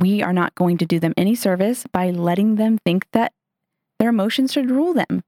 [0.00, 3.32] we are not going to do them any service by letting them think that
[3.98, 5.22] their emotions should rule them.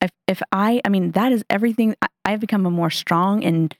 [0.00, 1.94] If, if I, I mean, that is everything.
[2.24, 3.74] I've become a more strong and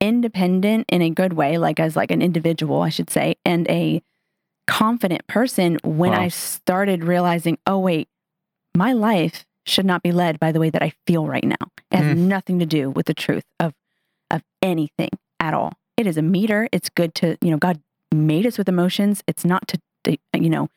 [0.00, 4.02] independent in a good way, like as like an individual, I should say, and a
[4.66, 6.22] confident person when wow.
[6.22, 8.08] I started realizing, oh wait,
[8.76, 11.70] my life should not be led by the way that I feel right now.
[11.90, 12.20] It has mm.
[12.20, 13.74] nothing to do with the truth of
[14.30, 15.72] of anything at all.
[15.96, 16.68] It is a meter.
[16.72, 17.80] It's good to, you know, God
[18.12, 19.22] made us with emotions.
[19.26, 20.68] It's not to, you know,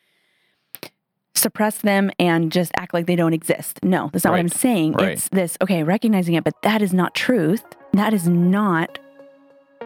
[1.34, 3.80] suppress them and just act like they don't exist.
[3.84, 4.38] No, that's not right.
[4.38, 4.94] what I'm saying.
[4.94, 5.09] Right.
[5.09, 7.64] It's this, okay, recognizing it, but that is not truth.
[7.94, 8.98] That is not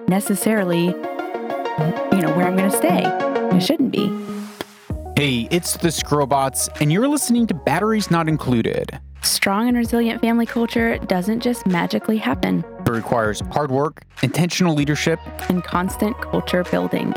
[0.08, 3.04] necessarily, you know, where I'm going to stay.
[3.56, 4.08] It shouldn't be.
[5.18, 8.98] Hey, it's the Skrobots, and you're listening to Batteries Not Included.
[9.22, 12.64] Strong and resilient family culture doesn't just magically happen.
[12.86, 17.14] It requires hard work, intentional leadership, and constant culture building.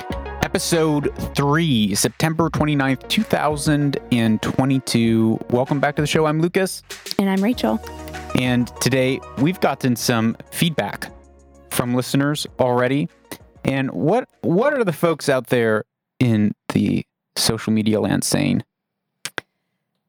[0.52, 5.40] Episode 3, September 29th, 2022.
[5.48, 6.26] Welcome back to the show.
[6.26, 6.82] I'm Lucas.
[7.18, 7.80] And I'm Rachael.
[8.38, 11.10] And today we've gotten some feedback
[11.70, 13.08] from listeners already.
[13.64, 15.84] And what what are the folks out there
[16.18, 18.62] in the social media land saying?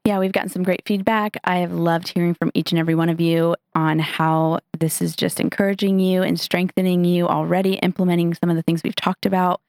[0.04, 1.38] Yeah, we've gotten some great feedback.
[1.46, 5.16] I have loved hearing from each and every one of you on how this is
[5.16, 9.62] just encouraging you and strengthening you already, implementing some of the things we've talked about.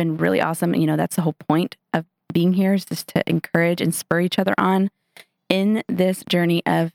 [0.00, 0.74] Been really awesome.
[0.74, 4.22] You know, that's the whole point of being here is just to encourage and spur
[4.22, 4.88] each other on
[5.50, 6.90] in this journey of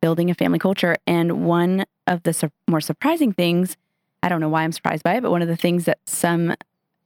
[0.00, 0.96] building a family culture.
[1.06, 3.76] And one of the su- more surprising things,
[4.24, 6.56] I don't know why I'm surprised by it, but one of the things that some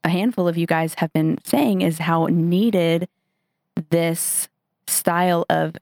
[0.05, 3.07] a handful of you guys have been saying is how needed
[3.91, 4.49] this
[4.87, 5.77] style of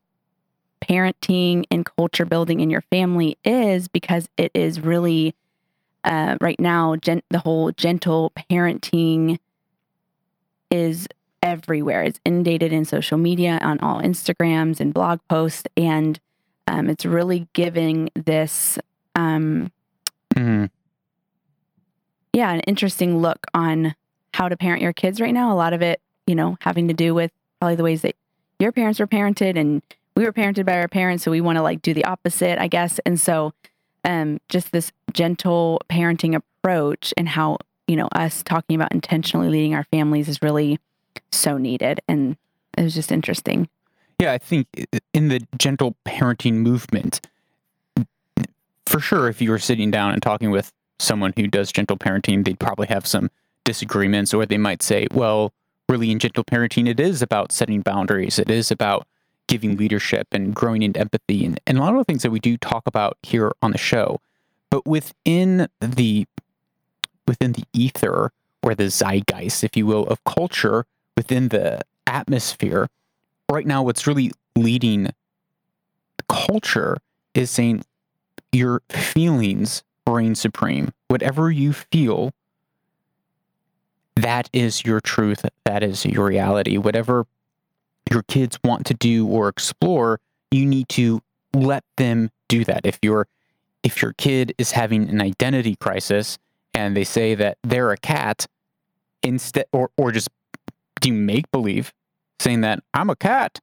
[0.83, 5.33] parenting and culture building in your family is because it is really
[6.05, 9.39] uh, right now gen- the whole gentle parenting
[10.71, 11.07] is
[11.43, 16.21] everywhere it's inundated in social media on all instagrams and blog posts and
[16.67, 18.79] um, it's really giving this
[19.15, 19.71] um,
[20.35, 20.71] mm.
[22.33, 23.95] yeah an interesting look on
[24.35, 25.53] how to parent your kids right now.
[25.53, 27.31] A lot of it, you know, having to do with
[27.61, 28.17] probably the ways that
[28.59, 29.81] your parents were parented and
[30.17, 31.23] we were parented by our parents.
[31.23, 32.99] So we want to like do the opposite, I guess.
[33.07, 33.53] And so,
[34.05, 39.75] um, just this gentle parenting approach and how, you know, us talking about intentionally leading
[39.75, 40.79] our families is really
[41.31, 42.01] so needed.
[42.09, 42.37] And
[42.77, 43.69] it was just interesting.
[44.19, 44.69] Yeah, I think
[45.13, 47.21] in the gentle parenting movement,
[48.87, 52.45] for sure, if you were sitting down and talking with someone who does gentle parenting,
[52.45, 53.31] they'd probably have some
[53.65, 55.53] disagreements, or they might say, well,
[55.89, 58.39] really in gentle parenting, it is about setting boundaries.
[58.39, 59.07] It is about
[59.47, 62.41] giving leadership and growing in empathy and, and a lot of the things that we
[62.41, 64.21] do talk about here on the show.
[64.71, 66.27] But within the
[67.27, 72.89] within the ether or the zeitgeist, if you will, of culture, within the atmosphere,
[73.51, 75.11] right now what's really leading
[76.29, 76.99] culture
[77.35, 77.85] is saying
[78.53, 80.93] your feelings reign supreme.
[81.09, 82.33] Whatever you feel
[84.17, 85.45] that is your truth.
[85.65, 86.77] That is your reality.
[86.77, 87.27] Whatever
[88.11, 90.21] your kids want to do or explore,
[90.51, 91.21] you need to
[91.55, 92.83] let them do that.
[92.85, 93.27] If your
[93.83, 96.39] if your kid is having an identity crisis
[96.73, 98.47] and they say that they're a cat,
[99.23, 100.29] instead or or just
[101.01, 101.93] do make believe
[102.41, 103.61] saying that I'm a cat,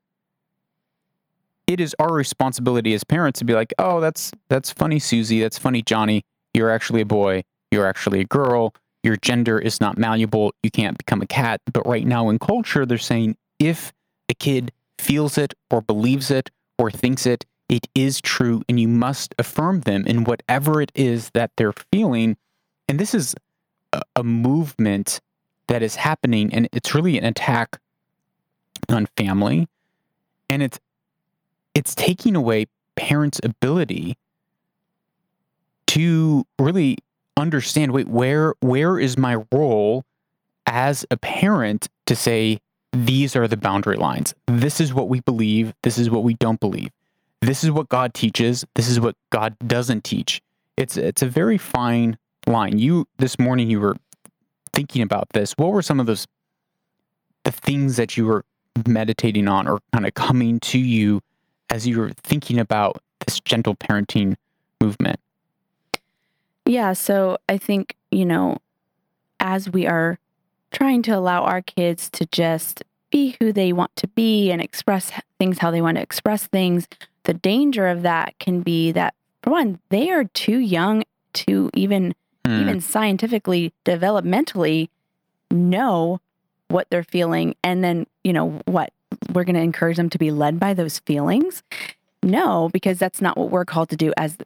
[1.68, 5.42] it is our responsibility as parents to be like, oh, that's that's funny, Susie.
[5.42, 6.24] That's funny, Johnny.
[6.54, 7.44] You're actually a boy.
[7.72, 8.74] You're actually a girl
[9.04, 11.62] your gender is not malleable, you can't become a cat.
[11.72, 13.92] But right now in culture, they're saying if
[14.32, 16.50] a kid feels it or believes it
[16.80, 21.30] or thinks it, it is true, and you must affirm them in whatever it is
[21.32, 22.38] that they're feeling.
[22.90, 23.36] And this is
[23.94, 25.20] a, a movement
[25.68, 27.80] that is happening, and it's really an attack
[28.90, 29.68] on family,
[30.50, 30.80] and it's
[31.74, 32.66] it's taking away
[32.96, 34.18] parents' ability
[35.88, 36.98] to really
[37.38, 40.04] understand wait where where is my role
[40.66, 42.60] as a parent to say
[42.94, 44.34] these are the boundary lines.
[44.48, 45.74] This is what we believe.
[45.84, 46.92] This is what we don't believe.
[47.42, 48.66] This is what god teaches.
[48.76, 50.42] This is what god doesn't teach.
[50.78, 52.18] It's it's a very fine
[52.48, 52.78] line.
[52.78, 53.96] You this morning you were
[54.74, 55.54] thinking about this.
[55.58, 56.28] What were some of those
[57.44, 58.46] the things that you were
[58.88, 61.22] meditating on or kind of coming to you
[61.70, 64.36] as you were thinking about this gentle parenting
[64.80, 65.20] movement?
[66.66, 66.94] Yeah.
[66.94, 68.58] So I think, you know,
[69.40, 70.20] as we are
[70.72, 75.12] trying to allow our kids to just be who they want to be and express
[75.38, 76.88] things how they want to express things,
[77.24, 79.14] the danger of that can be that,
[79.44, 81.04] for one, they are too young
[81.34, 82.16] to even,
[82.46, 82.62] mm.
[82.62, 84.90] even scientifically, developmentally
[85.50, 86.20] know
[86.70, 88.94] what they're feeling and then, you know, what
[89.34, 91.64] we're going to encourage them to be led by those feelings.
[92.24, 94.38] No, because that's not what we're called to do as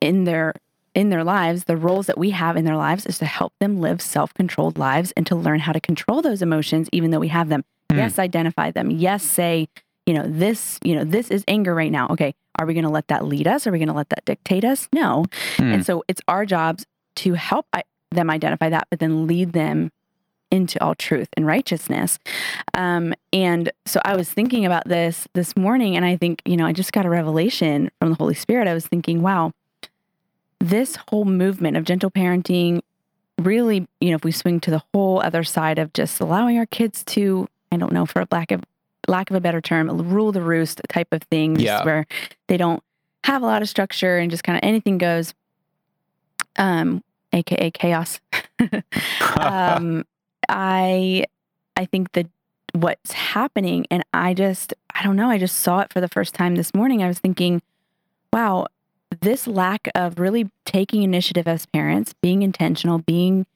[0.00, 0.54] in their
[0.94, 3.80] in their lives, the roles that we have in their lives is to help them
[3.80, 7.48] live self-controlled lives and to learn how to control those emotions even though we have
[7.48, 7.64] them.
[7.90, 7.96] Mm.
[7.98, 8.90] Yes, identify them.
[8.90, 9.68] Yes, say,
[10.06, 12.08] you know, this, you know, this is anger right now.
[12.10, 13.66] Okay, are we going to let that lead us?
[13.66, 14.88] Are we going to let that dictate us?
[14.92, 15.24] No.
[15.56, 15.74] Mm.
[15.74, 16.84] And so it's our jobs
[17.16, 19.90] to help I- them identify that, but then lead them
[20.50, 22.18] into all truth and righteousness.
[22.72, 26.64] Um, and so I was thinking about this this morning, and I think, you know,
[26.64, 28.66] I just got a revelation from the Holy Spirit.
[28.66, 29.52] I was thinking, wow,
[30.60, 32.80] this whole movement of gentle parenting
[33.38, 36.66] really, you know, if we swing to the whole other side of just allowing our
[36.66, 38.62] kids to, I don't know, for lack of
[39.06, 41.84] lack of a better term, rule the roost type of thing, Yeah.
[41.84, 42.06] where
[42.48, 42.82] they don't
[43.24, 45.32] have a lot of structure and just kind of anything goes.
[46.56, 48.20] Um, aka chaos.
[49.40, 50.04] um,
[50.48, 51.24] I
[51.76, 52.26] I think that
[52.72, 55.30] what's happening, and I just I don't know.
[55.30, 57.02] I just saw it for the first time this morning.
[57.02, 57.62] I was thinking,
[58.32, 58.66] wow,
[59.20, 63.46] this lack of really taking initiative as parents, being intentional, being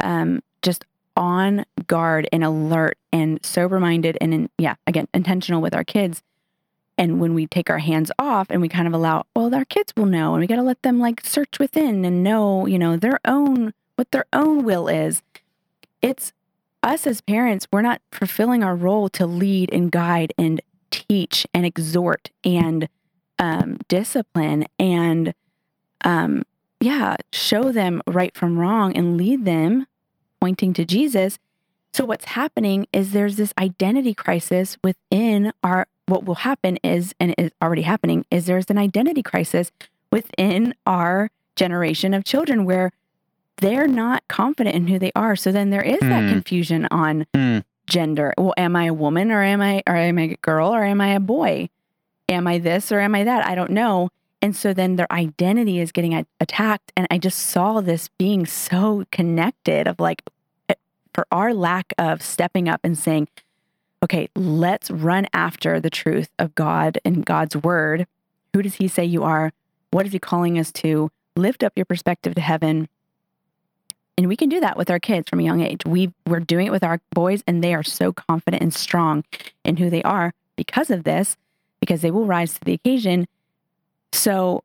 [0.00, 0.84] um, just
[1.16, 6.22] on guard and alert and sober minded, and in, yeah, again, intentional with our kids.
[6.96, 9.92] And when we take our hands off and we kind of allow, well, our kids
[9.96, 12.96] will know, and we got to let them like search within and know, you know,
[12.96, 15.22] their own what their own will is.
[16.00, 16.32] It's
[16.82, 20.60] us as parents, we're not fulfilling our role to lead and guide and
[20.90, 22.88] teach and exhort and
[23.40, 25.34] um, discipline and
[26.04, 26.42] um,
[26.80, 29.86] yeah, show them right from wrong and lead them
[30.40, 31.38] pointing to Jesus.
[31.92, 37.34] So what's happening is there's this identity crisis within our what will happen is and
[37.38, 39.70] is already happening is there's an identity crisis
[40.12, 42.92] within our generation of children where
[43.58, 45.36] they're not confident in who they are.
[45.36, 46.28] So then there is that Hmm.
[46.30, 47.58] confusion on Hmm.
[47.86, 48.32] gender.
[48.38, 51.00] Well, am I a woman or am I or am I a girl or am
[51.00, 51.68] I a boy?
[52.30, 53.46] Am I this or am I that?
[53.46, 54.08] I don't know.
[54.40, 56.92] And so then their identity is getting attacked.
[56.96, 60.22] And I just saw this being so connected of like,
[60.68, 60.74] eh,
[61.12, 63.28] for our lack of stepping up and saying,
[64.02, 68.06] okay, let's run after the truth of God and God's word.
[68.54, 69.52] Who does he say you are?
[69.90, 71.10] What is he calling us to?
[71.36, 72.88] Lift up your perspective to heaven.
[74.16, 75.82] And we can do that with our kids from a young age.
[75.84, 79.24] We we're doing it with our boys and they are so confident and strong
[79.64, 81.36] in who they are because of this,
[81.80, 83.26] because they will rise to the occasion.
[84.12, 84.62] So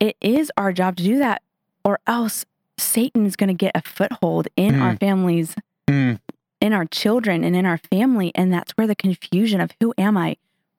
[0.00, 1.42] it is our job to do that
[1.84, 2.44] or else
[2.78, 5.54] Satan's going to get a foothold in our families
[5.88, 6.18] Mm.
[6.60, 8.32] in our children and in our family.
[8.34, 10.36] And that's where the confusion of who am I?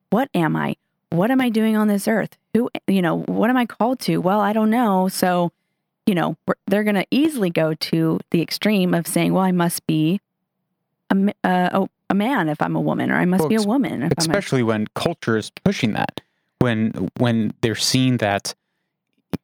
[0.10, 0.76] What am I?
[1.12, 2.38] What am I doing on this earth?
[2.54, 4.18] Who, you know, what am I called to?
[4.18, 5.08] Well, I don't know.
[5.08, 5.54] So,
[6.06, 6.36] you know,
[6.68, 10.20] they're going to easily go to the extreme of saying, well, I must be
[11.10, 13.56] a, m- uh, a, a man if I'm a woman, or I must Well, be
[13.56, 14.04] a woman.
[14.04, 16.22] I'm a, especially when culture is pushing that
[16.60, 18.54] when when they're seeing that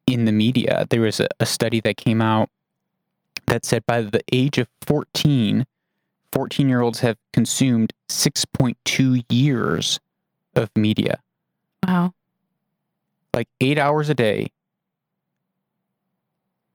[0.06, 2.50] in the media there was a, a study that came out
[3.46, 5.66] that said by the age of 14
[6.32, 10.00] 14 year olds have consumed 6.2 years
[10.56, 11.20] of media
[11.86, 12.12] wow.
[13.34, 14.48] like eight hours a day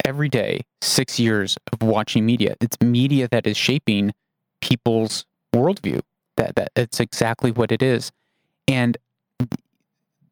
[0.06, 4.14] every day six years of watching media it's media that is shaping
[4.62, 6.02] people's worldview
[6.38, 8.12] that that it's exactly what it is
[8.68, 8.98] and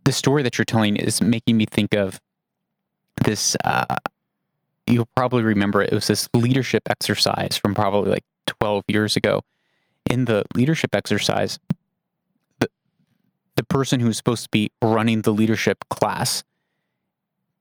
[0.03, 2.21] the story that you're telling is making me think of
[3.25, 3.95] this uh,
[4.85, 5.91] you'll probably remember it.
[5.91, 9.41] it was this leadership exercise from probably like 12 years ago
[10.09, 11.59] in the leadership exercise
[12.59, 12.69] the,
[13.55, 16.43] the person who was supposed to be running the leadership class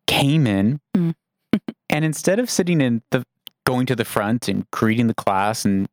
[0.07, 1.15] came in Mm.
[1.91, 3.25] and instead of sitting in the
[3.65, 5.89] going to the front and greeting the class and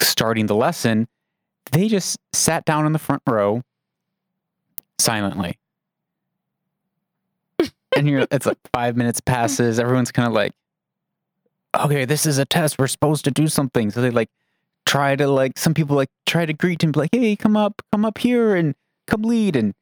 [0.00, 1.08] starting the lesson
[1.72, 3.62] they just sat down in the front row
[4.98, 5.58] silently.
[7.96, 9.78] And you're it's like five minutes passes.
[9.78, 10.52] Everyone's kind of like
[11.78, 12.76] okay this is a test.
[12.76, 13.92] We're supposed to do something.
[13.92, 14.30] So they like
[14.84, 17.82] try to like some people like try to greet him be like hey come up
[17.92, 18.74] come up here and
[19.06, 19.54] come lead.
[19.54, 19.74] And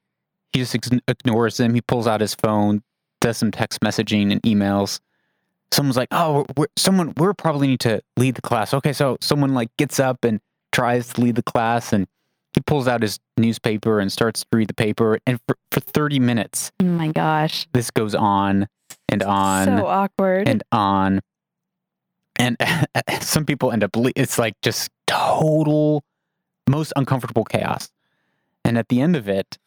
[0.52, 0.76] he just
[1.08, 1.72] ignores them.
[1.72, 2.82] He pulls out his phone
[3.22, 5.00] does some text messaging and emails
[5.72, 9.54] someone's like oh we're, someone we're probably need to lead the class okay so someone
[9.54, 10.40] like gets up and
[10.72, 12.06] tries to lead the class and
[12.52, 16.18] he pulls out his newspaper and starts to read the paper and for, for 30
[16.20, 17.66] minutes Oh my gosh.
[17.72, 18.68] this goes on
[19.08, 20.48] and on so awkward.
[20.48, 21.20] and on
[22.36, 22.56] and
[23.20, 26.04] some people end up le- it's like just total
[26.68, 27.90] most uncomfortable chaos
[28.64, 29.58] and at the end of it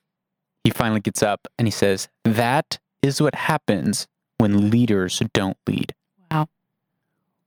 [0.63, 5.93] he finally gets up and he says that is what happens when leaders don't lead
[6.31, 6.47] Wow.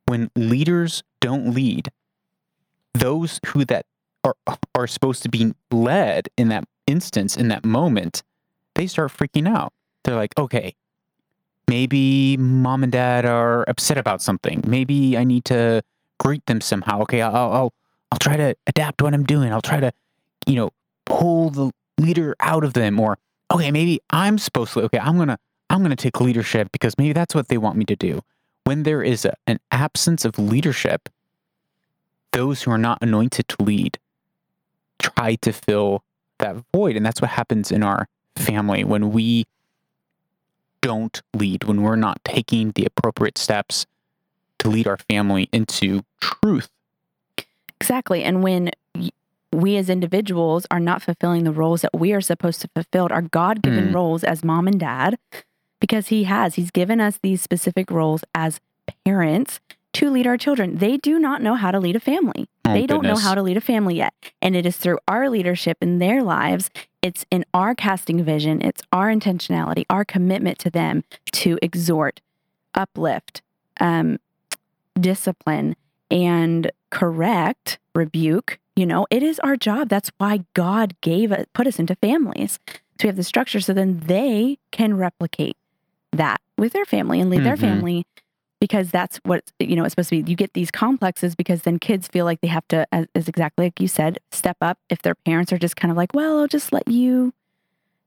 [0.07, 1.91] when leaders don't lead
[2.95, 3.87] those who that
[4.25, 4.35] are
[4.75, 8.23] are supposed to be led in that instance in that moment,
[8.75, 9.73] they start freaking out.
[10.05, 10.75] They're like, okay,
[11.69, 14.63] maybe mom and dad are upset about something.
[14.67, 15.83] Maybe I need to
[16.19, 17.03] greet them somehow.
[17.03, 17.73] Okay, I'll I'll
[18.11, 19.53] I'll try to adapt what I'm doing.
[19.53, 19.93] I'll try to,
[20.47, 20.71] you know,
[21.05, 22.99] pull the leader out of them.
[22.99, 23.19] Or
[23.53, 24.81] okay, maybe I'm supposed to.
[24.83, 25.39] Okay, I'm gonna
[25.71, 28.23] I'm gonna take leadership because maybe that's what they want me to do.
[28.65, 31.09] When there is a, an absence of leadership,
[32.33, 33.99] those who are not anointed to lead
[34.99, 36.03] try to fill
[36.39, 39.47] that void, and that's what happens in our family when we
[40.81, 43.87] don't lead, when we're not taking the appropriate steps
[44.59, 46.69] to lead our family into truth.
[47.81, 48.23] Exactly.
[48.25, 48.71] And when
[49.53, 53.23] we as individuals are not fulfilling the roles that we are supposed to fulfill, our
[53.23, 53.95] God given Mm.
[53.95, 55.19] roles as mom and dad,
[55.81, 58.61] because He has, He's given us these specific roles as
[59.05, 59.61] parents
[59.95, 60.79] to lead our children.
[60.79, 62.49] They do not know how to lead a family.
[62.65, 64.15] Oh, they don't know how to lead a family yet.
[64.43, 66.71] And it is through our leadership in their lives,
[67.03, 72.21] it's in our casting vision, it's our intentionality, our commitment to them to exhort,
[72.75, 73.43] uplift,
[73.81, 74.19] um,
[75.01, 75.75] discipline,
[76.11, 78.59] and correct, rebuke.
[78.77, 79.89] You know, it is our job.
[79.89, 82.59] That's why God gave us, put us into families.
[82.69, 85.57] So we have the structure so then they can replicate
[86.13, 87.61] that with their family and lead their Mhm.
[87.61, 88.07] family
[88.61, 90.31] because that's what you know it's supposed to be.
[90.31, 93.67] You get these complexes because then kids feel like they have to as, as exactly
[93.67, 96.49] like you said step up if their parents are just kind of like well i'll
[96.49, 97.33] just let you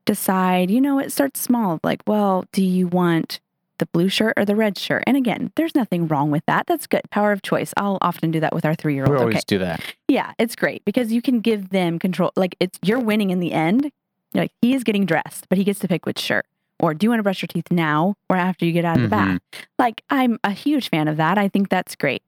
[0.04, 0.70] decide.
[0.70, 3.40] You know it starts small like well do you want
[3.78, 5.02] the blue shirt or the red shirt?
[5.06, 6.66] And again there's nothing wrong with that.
[6.66, 7.02] That's good.
[7.10, 7.72] Power of choice.
[7.76, 9.42] I'll often do that with our three year olds We always okay.
[9.46, 9.80] do that.
[10.08, 12.32] yeah it's great because you can give them control.
[12.36, 13.90] Like it's you're winning in the end.
[14.34, 16.46] Like he is getting dressed but he gets to pick which shirt
[16.82, 19.08] or do you want to brush your teeth now or after you get out of
[19.08, 19.36] the mm-hmm.
[19.36, 21.38] bath like I'm a huge fan of that.
[21.38, 22.22] I think that's great.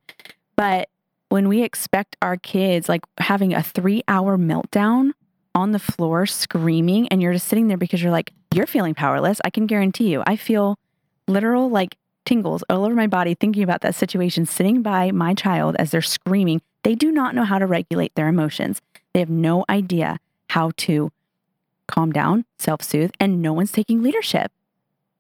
[0.56, 0.88] But
[1.28, 5.11] when we expect our kids like having a 3-hour meltdown
[5.54, 9.40] on the floor screaming and you're just sitting there because you're like you're feeling powerless,
[9.44, 10.23] I can guarantee you.
[10.26, 10.78] I feel
[11.26, 15.76] literal like tingles all over my body thinking about that situation sitting by my child
[15.78, 16.62] as they're screaming.
[16.82, 18.80] They do not know how to regulate their emotions.
[19.12, 20.18] They have no idea
[20.50, 21.11] how to
[21.87, 24.50] calm down, self-soothe, and no one's taking leadership.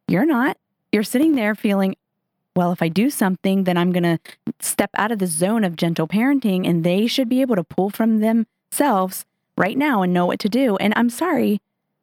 [0.08, 0.56] You're not
[0.94, 1.96] you're sitting there feeling,
[2.54, 4.18] well, if I do something, then I'm going to
[4.60, 7.90] step out of the zone of gentle parenting and they should be able to pull
[7.90, 9.26] from themselves
[9.58, 10.76] right now and know what to do.
[10.76, 11.60] And I'm sorry,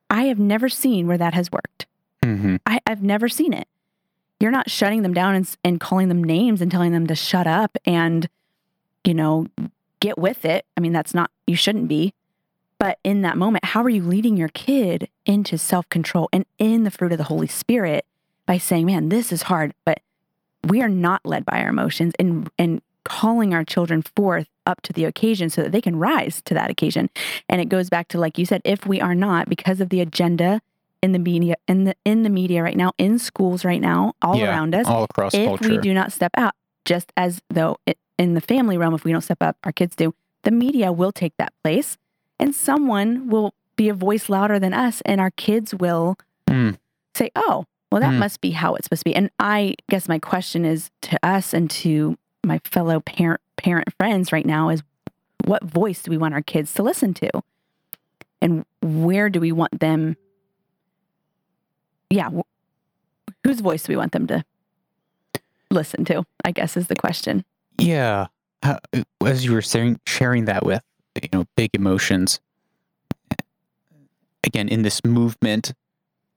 [0.10, 1.86] I have never seen where that has worked.
[2.22, 2.60] Mhm.
[2.66, 3.70] I, I've never seen it.
[4.42, 7.48] You're not shutting them down and, and calling them names and telling them to shut
[7.48, 8.28] up and,
[9.06, 9.48] you know,
[10.02, 10.66] get with it.
[10.76, 12.14] I mean, that's not, you shouldn't be.
[12.82, 16.84] But in that moment, how are you leading your kid into self control and in
[16.84, 18.08] the fruit of the Holy Spirit
[18.48, 20.00] by saying, man, this is hard, but
[20.68, 24.94] we are not led by our emotions and, and calling our children forth up to
[24.94, 27.12] the occasion so that they can rise to that occasion.
[27.48, 30.02] And it goes back to, like you said, if we are not, because of the
[30.02, 30.60] agenda
[31.04, 34.38] in the media, in the, in the media right now, in schools right now, all
[34.40, 35.70] Yeah, around us, all across if culture.
[35.70, 39.12] we do not step out, just as though it, in the family realm, if we
[39.12, 42.00] don't step up, our kids do, the media will take that place
[42.42, 46.18] and someone will be a voice louder than us and our kids will
[46.48, 46.78] Mm.
[47.16, 48.18] say, oh, well, that Mm.
[48.20, 49.16] must be how it's supposed to be.
[49.16, 54.32] And I guess my question is to us and to my fellow parent parent friends
[54.34, 54.82] right now is
[55.46, 57.30] what voice do we want our kids to listen to?
[58.42, 60.18] And where do we want them?
[62.10, 64.44] Yeah, wh- whose voice do we want them to
[65.70, 66.24] listen to?
[66.44, 67.46] I guess is the question.
[67.78, 68.28] Yeah.
[69.24, 70.82] As you were saying, sharing that with,
[71.20, 72.40] you know, big emotions,
[74.44, 75.74] again, in this movement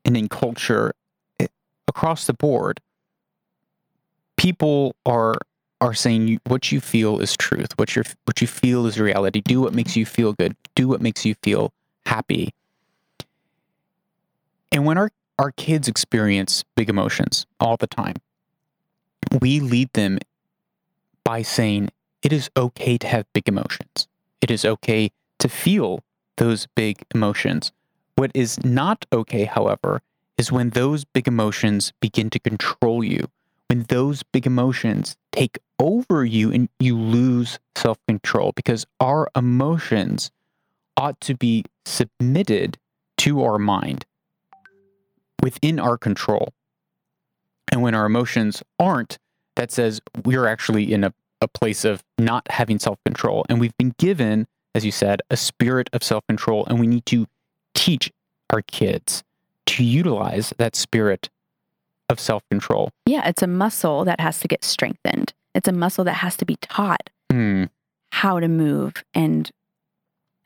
[0.05, 0.95] and in culture
[1.39, 1.51] it,
[1.89, 2.81] across the board,
[4.37, 5.37] people are
[5.81, 7.73] are saying you, what you feel is truth.
[7.77, 9.41] What you what you feel is reality.
[9.41, 10.57] Do what makes you feel good.
[10.75, 11.73] Do what makes you feel
[12.07, 12.55] happy.
[14.73, 18.17] And when our our kids experience big emotions all the time,
[19.41, 20.19] we lead them
[21.25, 21.91] by saying
[22.23, 24.09] it is okay to have big emotions.
[24.45, 26.01] It is okay to feel
[26.37, 27.73] those big emotions.
[28.17, 30.03] What is not okay, however,
[30.37, 33.31] is when those big emotions begin to control you,
[33.71, 40.31] when those big emotions take over you and you lose self control, because our emotions
[40.99, 42.77] ought to be submitted
[43.17, 44.05] to our mind
[45.43, 46.53] within our control.
[47.73, 49.19] And when our emotions aren't,
[49.57, 53.45] that says we're actually in a, a place of not having self control.
[53.49, 57.07] And we've been given, as you said, a spirit of self control, and we need
[57.07, 57.27] to
[57.75, 58.13] teach
[58.51, 59.23] our kids
[59.67, 61.29] to utilize that spirit
[62.09, 62.91] of self control.
[63.07, 65.33] Yeah, it's a muscle that has to get strengthened.
[65.55, 67.65] It's a muscle that has to be taught hmm.
[68.11, 69.51] how to move and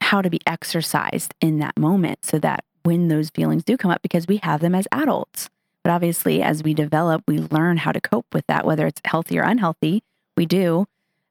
[0.01, 4.03] how to be exercised in that moment so that when those feelings do come up,
[4.03, 5.51] because we have them as adults.
[5.85, 9.39] But obviously, as we develop, we learn how to cope with that, whether it's healthy
[9.39, 10.03] or unhealthy.
[10.39, 10.87] We do.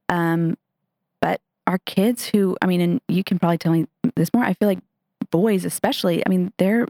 [0.09, 0.57] Um,
[1.21, 3.87] but our kids who, I mean, and you can probably tell me
[4.17, 4.79] this more, I feel like
[5.31, 6.87] boys, especially, I mean, their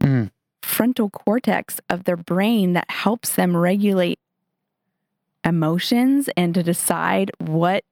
[0.00, 0.30] Mm.
[0.62, 4.18] frontal cortex of their brain that helps them regulate
[5.44, 7.84] emotions and to decide what,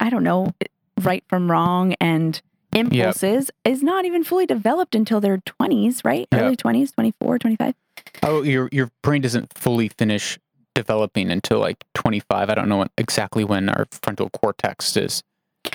[0.00, 0.52] I don't know,
[1.00, 2.40] right from wrong and
[2.72, 6.26] impulses is not even fully developed until their 20s, right?
[6.32, 6.42] Yep.
[6.42, 7.74] Early 20s, 24, 25.
[8.22, 10.38] Oh, your your brain doesn't fully finish
[10.74, 12.50] developing until like 25.
[12.50, 15.22] I don't know exactly when our frontal cortex is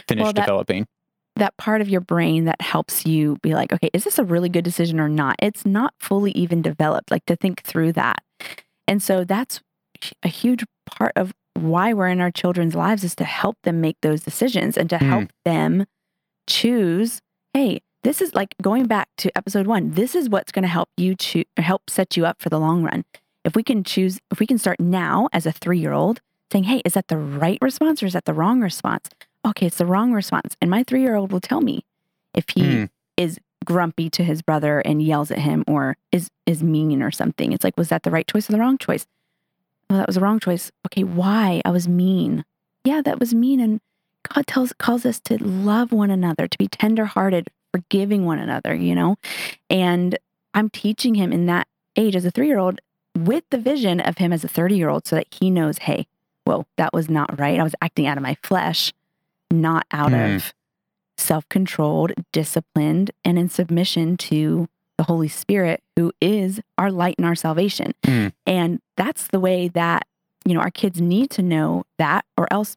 [0.07, 0.87] finished Well, that- developing.
[1.37, 4.47] that part of your brain that helps you be like, okay, is this a really
[4.49, 5.35] good decision or not?
[5.41, 8.23] It's not fully even developed, like to think through that.
[8.87, 9.59] And so that's
[10.23, 13.97] a huge part of why we're in our children's lives is to help them make
[14.01, 15.05] those decisions and to Hmm.
[15.09, 15.85] help them
[16.47, 17.21] choose,
[17.53, 20.89] hey, this is like going back to episode one, this is what's going to help
[20.97, 23.03] you choose, help set you up for the long run.
[23.45, 26.19] If we can choose, if we can start now as a three year old
[26.51, 29.09] saying, hey, is that the right response or is that the wrong response?
[29.47, 30.57] okay, it's the wrong response.
[30.59, 31.85] And my three year old will tell me
[32.33, 32.85] if he Hmm.
[33.15, 37.53] is grumpy to his brother and yells at him or is is mean or something.
[37.53, 39.05] It's like, was that the right choice or the wrong choice?
[39.89, 40.71] Well, that was the wrong choice.
[40.87, 41.61] Okay, why?
[41.63, 42.43] I was mean.
[42.83, 43.59] Yeah, that was mean.
[43.59, 43.81] And
[44.33, 48.95] God tells calls us to love one another, to be tenderhearted, forgiving one another, you
[48.95, 49.15] know?
[49.69, 50.17] And
[50.55, 52.81] I'm teaching him in that age as a three year old
[53.15, 56.07] with the vision of him as a 30 year old so that he knows, hey,
[56.43, 57.59] whoa, that was not right.
[57.59, 58.93] I was acting out of my flesh
[59.51, 60.35] not out Hmm.
[60.35, 60.53] of
[61.17, 64.67] self controlled, disciplined, and in submission to
[64.97, 67.93] the Holy Spirit, who is our light and our salvation.
[68.03, 68.27] Hmm.
[68.45, 70.07] And that's the way that,
[70.45, 72.75] you know, our kids need to know that, or else,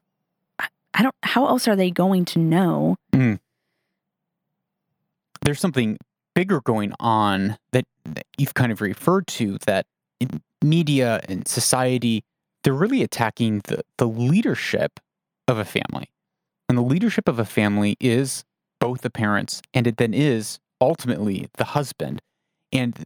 [0.93, 2.95] I- don't, how else are they going to know?
[5.41, 5.97] There's something
[6.35, 9.85] bigger going on that, that you've kind of referred to that
[10.63, 12.23] media and society,
[12.63, 14.99] they're really attacking the, the leadership
[15.47, 16.11] of a family.
[16.67, 18.43] And the leadership of a family is
[18.79, 22.21] both the parents and it then is ultimately the husband.
[22.71, 23.03] And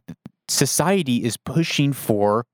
[0.48, 2.46] society is pushing for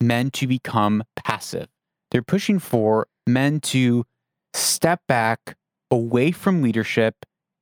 [0.00, 1.68] men to become passive.
[2.10, 4.04] They're pushing for men to
[4.52, 5.56] step back
[5.90, 7.14] away from leadership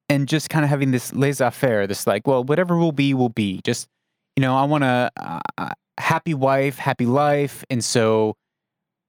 [0.09, 3.29] and just kind of having this laissez faire, this like, well, whatever will be, will
[3.29, 3.61] be.
[3.63, 3.89] Just,
[4.37, 5.11] you know, I want uh,
[5.99, 7.65] happy wife, happy life.
[7.71, 8.35] And so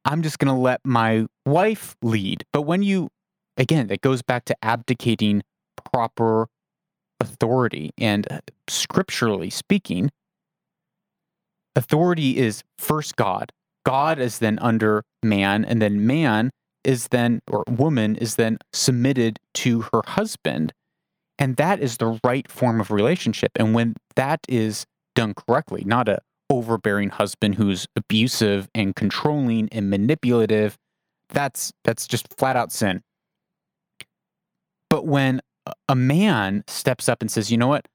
[0.05, 2.43] I'm just going to let my wife lead.
[2.53, 3.09] But when you,
[3.57, 5.43] again, that goes back to abdicating
[5.91, 6.47] proper
[7.19, 7.91] authority.
[7.97, 8.27] And
[8.67, 10.09] scripturally speaking,
[11.75, 13.51] authority is first God.
[13.85, 16.51] God is then under man, and then man
[16.83, 20.73] is then, or woman is then submitted to her husband.
[21.37, 23.51] And that is the right form of relationship.
[23.55, 29.89] And when that is done correctly, not a overbearing husband who's abusive and controlling and
[29.89, 30.77] manipulative,
[31.29, 33.01] that's that's just flat out sin.
[34.89, 35.41] But when
[35.87, 37.87] a- man steps up and says, "You know what?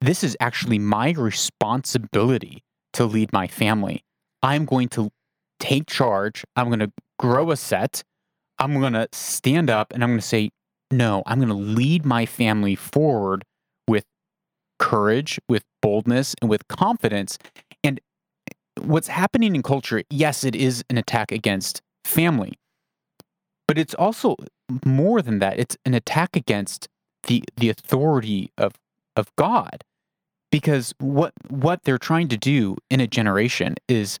[0.00, 4.02] This is actually my responsibility to lead my family.
[4.42, 5.10] I'm going to
[5.58, 6.44] take charge.
[6.54, 8.02] I'm going to grow a set.
[8.58, 10.50] I'm going to stand up and I'm going to say,
[10.90, 13.44] no, I'm going to lead my family forward
[13.88, 14.04] with
[14.78, 17.38] courage, with boldness, and with confidence.
[18.82, 22.54] What's happening in culture, yes, it is an attack against family,
[23.66, 24.36] but it's also
[24.84, 25.58] more than that.
[25.58, 26.88] It's an attack against
[27.24, 28.74] the the authority of
[29.16, 29.82] of God.
[30.52, 34.18] Because what what they're trying to do in a generation is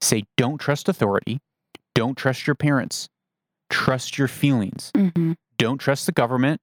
[0.00, 1.40] say, don't trust authority,
[1.94, 3.08] don't trust your parents,
[3.70, 5.32] trust your feelings Mm-hmm.
[5.58, 6.60] don't trust the government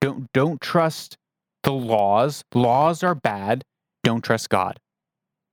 [0.00, 1.16] don't don't trust
[1.62, 3.64] the laws laws are bad
[4.04, 4.78] don't trust god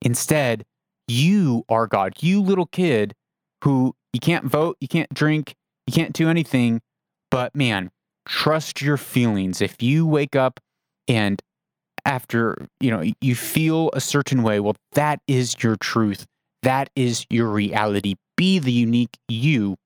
[0.02, 0.66] instead
[1.08, 2.14] you are god.
[2.22, 3.14] You little kid
[3.64, 5.56] who you can't vote you can't drink
[5.88, 6.82] you can't do anything
[7.32, 7.92] but man
[8.28, 9.62] trust your feelings.
[9.62, 10.60] If you wake up
[11.08, 11.42] and
[12.06, 16.26] after you know you feel a certain way well that is your truth.
[16.64, 18.16] That is your reality.
[18.36, 19.78] Be the unique you.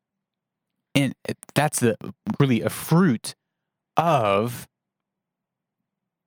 [0.96, 1.14] And
[1.56, 1.96] that's the
[2.40, 3.36] really a fruit
[3.98, 4.68] of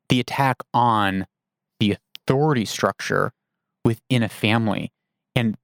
[0.09, 1.27] the attack on
[1.81, 1.97] the
[2.29, 3.33] authority structure
[3.87, 4.91] within a family
[5.35, 5.57] and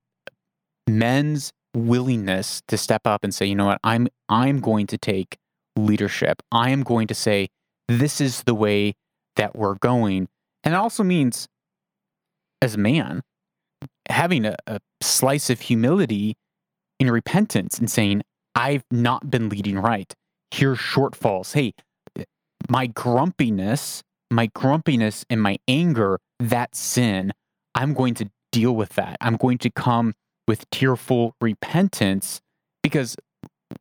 [0.89, 5.37] men's willingness to step up and say you know what i'm i'm going to take
[5.77, 7.49] leadership i am going to say
[7.89, 8.95] this is the way
[9.37, 10.29] that we're going
[10.65, 11.49] and it also means
[12.63, 13.23] as a man
[14.09, 16.37] having a, a slice of humility
[16.99, 18.23] in repentance and saying
[18.55, 20.13] I've not been leading right.
[20.51, 21.55] here's shortfalls.
[21.55, 21.73] Hey,
[22.69, 27.33] my grumpiness, my grumpiness and my anger, that sin,
[27.75, 29.17] I'm going to deal with that.
[29.21, 30.15] I'm going to come
[30.47, 32.41] with tearful repentance
[32.83, 33.17] because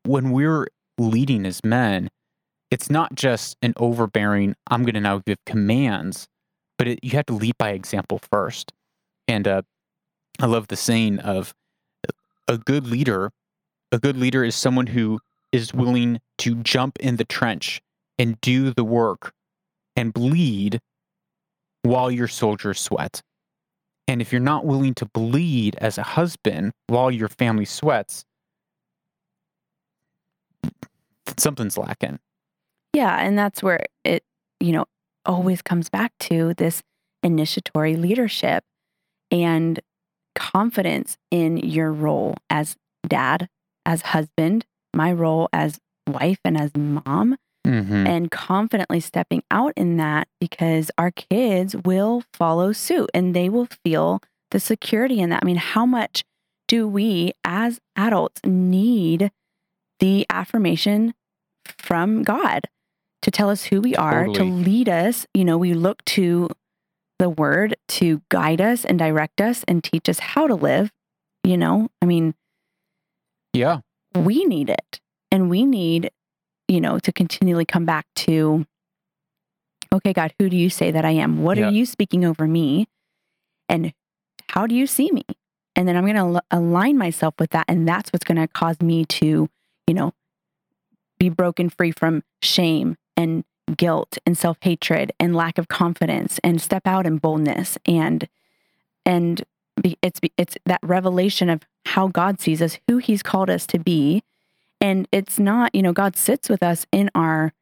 [0.04, 2.10] when we're leading as men,
[2.70, 6.28] it's not just an overbearing, I'm going to now give commands,
[6.78, 8.72] but it, you have to lead by example first.
[9.28, 9.62] And uh,
[10.40, 11.54] I love the saying of
[12.48, 13.32] a good leader.
[13.92, 15.20] A good leader is someone who
[15.52, 17.82] is willing to jump in the trench
[18.18, 19.34] and do the work
[19.96, 20.80] and bleed
[21.82, 23.22] while your soldiers sweat.
[24.12, 28.26] And if you're not willing to bleed as a husband while your family sweats,
[31.38, 32.20] something's lacking.
[32.92, 34.24] Yeah, and that's where it,
[34.60, 34.84] you know,
[35.26, 36.84] always comes back to this
[37.24, 38.66] initiatory leadership
[39.32, 39.80] and
[40.36, 42.76] confidence in your role as
[43.08, 43.48] dad,
[43.86, 48.08] as husband, my role as wife and as mom, Mm-hmm.
[48.08, 53.68] and confidently stepping out in that because our kids will follow suit and they will
[53.86, 54.20] feel
[54.50, 55.44] the security in that.
[55.44, 56.24] I mean, how much
[56.68, 59.30] do we as adults need
[60.00, 61.14] the affirmation
[61.78, 62.62] from God
[63.22, 65.28] to tell us who we are, to lead us?
[65.36, 66.50] You know, we look to
[67.20, 70.92] the word to guide us and direct us and teach us how to live.
[71.44, 72.34] You know, I mean,
[73.54, 73.82] Yeah.
[74.16, 75.00] we need it
[75.32, 76.10] and we need
[76.72, 78.66] you know to continually come back to
[79.94, 81.44] okay god who do you say that i am?
[81.44, 81.68] What Yeah.
[81.68, 82.88] are you speaking over me?
[83.68, 83.94] And
[84.50, 85.26] how do you see me?
[85.76, 88.80] And then i'm going to align myself with that and that's what's going to cause
[88.82, 89.50] me to
[89.88, 90.14] you know
[91.20, 93.44] be broken free from shame and
[93.78, 98.28] guilt and self-hatred and lack of confidence and step out in boldness and
[99.06, 99.44] and
[99.82, 103.80] be, it's it's that revelation of how God sees us, who He's called us to
[103.80, 104.24] be,
[104.82, 107.54] and it's not you know God sits with us in our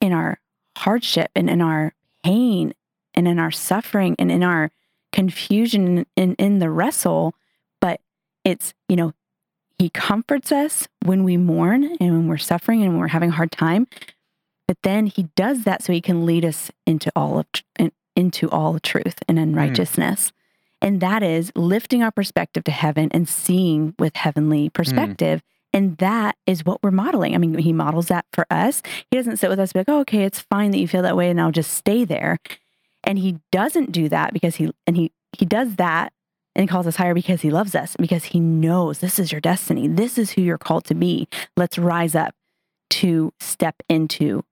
[0.00, 0.38] in our
[0.76, 2.74] hardship and in our pain
[3.14, 4.70] and in our suffering and in our
[5.12, 7.34] confusion and in the wrestle,
[7.80, 8.00] but
[8.44, 9.14] it's you know
[9.78, 13.34] He comforts us when we mourn and when we're suffering and when we're having a
[13.34, 13.88] hard time,
[14.66, 18.50] but then He does that so He can lead us into all of tr- into
[18.50, 19.58] all truth and in hmm.
[19.58, 20.32] righteousness.
[20.80, 24.72] And that is lifting our perspective to heaven and seeing with heavenly hmm.
[24.72, 25.42] perspective.
[25.72, 27.34] And that is what we're modeling.
[27.34, 28.82] I mean, he models that for us.
[29.10, 31.30] He doesn't sit with us like, oh, okay, it's fine that you feel that way
[31.30, 32.38] and I'll just stay there.
[33.04, 36.12] And he doesn't do that because he, and he, he does that
[36.54, 39.40] and he calls us higher because he loves us, because he knows this is your
[39.40, 39.86] destiny.
[39.86, 41.28] This is who you're called to be.
[41.56, 42.34] Let's rise up
[42.90, 44.44] to step into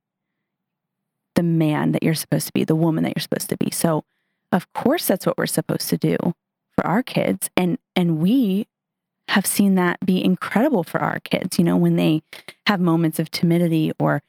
[1.35, 3.71] the man that you're supposed to be, the woman that you're supposed to be.
[3.71, 4.05] So,
[4.53, 6.17] of course that's what we're supposed to do
[6.77, 8.69] for our kids and and we
[9.29, 12.23] have seen that be incredible for our kids you know when they
[12.67, 14.23] have moments of timidity or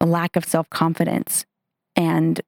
[0.00, 1.44] a lack of self-confidence
[1.96, 2.40] and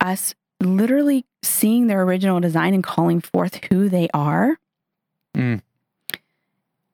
[0.00, 4.58] us literally seeing their original design and calling forth who they are
[5.36, 5.62] Mm.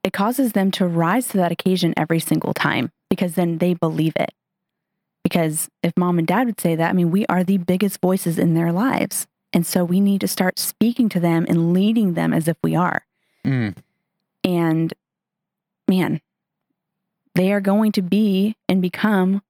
[0.03, 4.15] it causes them to rise to that occasion every single time because then they believe
[4.17, 4.31] it
[5.23, 8.39] because if mom and dad would say that, I mean, we are the biggest voices
[8.39, 9.27] in their lives.
[9.53, 12.75] And so we need to start speaking to them and leading them as if we
[12.75, 13.05] are.
[13.45, 13.77] Mm.
[14.45, 14.93] And
[15.89, 16.21] man,
[17.35, 19.43] they are going to be and become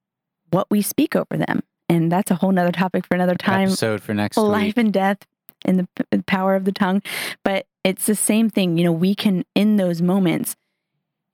[0.51, 1.63] what we speak over them.
[1.89, 4.77] And that's a whole nother topic for another time Episode for next life week.
[4.79, 5.19] and death
[5.65, 7.03] and the p- power of the tongue.
[7.45, 8.79] But it's the same thing.
[8.79, 10.55] You know, we can, in those moments,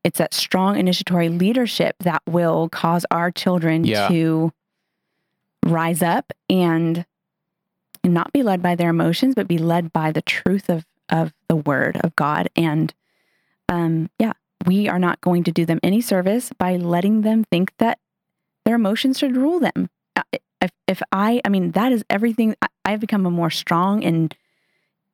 [0.05, 4.09] it's that strong initiatory leadership that will cause our children Yeah.
[4.09, 4.53] to
[5.65, 7.05] rise up and
[8.05, 11.57] not be led by their emotions, but be led by the truth of, of the
[11.57, 12.49] word of God.
[12.55, 12.95] And
[13.69, 14.33] um, yeah,
[14.67, 17.99] we are not going to do them any service by letting them think that
[18.65, 19.89] their emotions should rule them.
[20.61, 22.55] If, if I, I mean, that is everything.
[22.63, 24.35] I- I've become a more strong and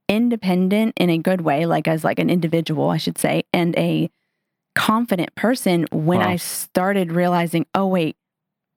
[0.08, 4.10] independent in a good way, like as like an individual, I should say, and a
[4.74, 6.28] confident person when Wow.
[6.30, 8.16] I started realizing, oh wait,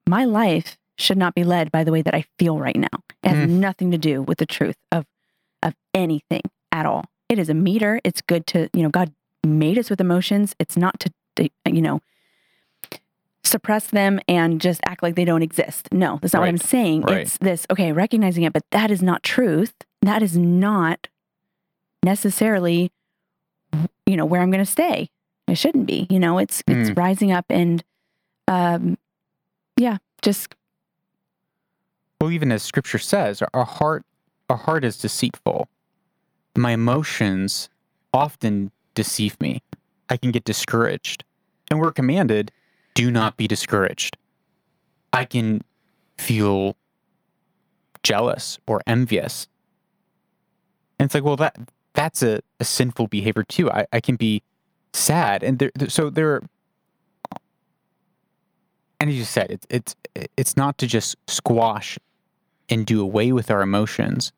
[0.08, 2.88] my life should not be led by the way that I feel right now.
[3.22, 5.04] It has nothing to do with the truth of
[5.62, 7.04] of anything at all.
[7.28, 8.00] It is a meter.
[8.04, 9.12] It's good to, you know, God
[9.46, 10.54] made us with emotions.
[10.58, 12.00] It's not to, you know,
[13.44, 15.88] suppress them and just act like they don't exist.
[15.92, 17.02] No, that's not what I'm saying.
[17.02, 17.18] Right.
[17.18, 19.72] It's this, okay, recognizing it, but that is not truth.
[20.02, 21.08] That is not
[22.02, 22.90] necessarily,
[24.04, 25.10] you know, where I'm going to stay.
[25.48, 27.84] It shouldn't be, you know, it's, it's rising up and,
[28.48, 28.98] um,
[29.76, 30.54] yeah, just
[32.20, 34.04] Well, even as Scripture says, our heart,
[34.50, 35.68] our heart is deceitful.
[36.56, 37.68] My emotions
[38.12, 39.62] often deceive me.
[40.10, 41.22] I can get discouraged,
[41.70, 42.50] and we're commanded
[42.94, 44.16] do not be discouraged.
[45.12, 45.62] I can
[46.18, 46.76] feel
[48.02, 49.46] jealous or envious.
[50.98, 51.56] And it's like, well, that
[51.92, 53.70] that's a, a sinful behavior too.
[53.70, 54.42] I, I can be
[54.92, 55.42] sad.
[55.42, 56.42] And there, so there,
[58.98, 59.96] and as you said, it's, it's,
[60.36, 61.98] it's not to just squash
[62.68, 64.32] and do away with our emotions,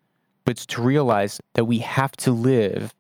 [0.45, 2.95] but it's to realize that we have to live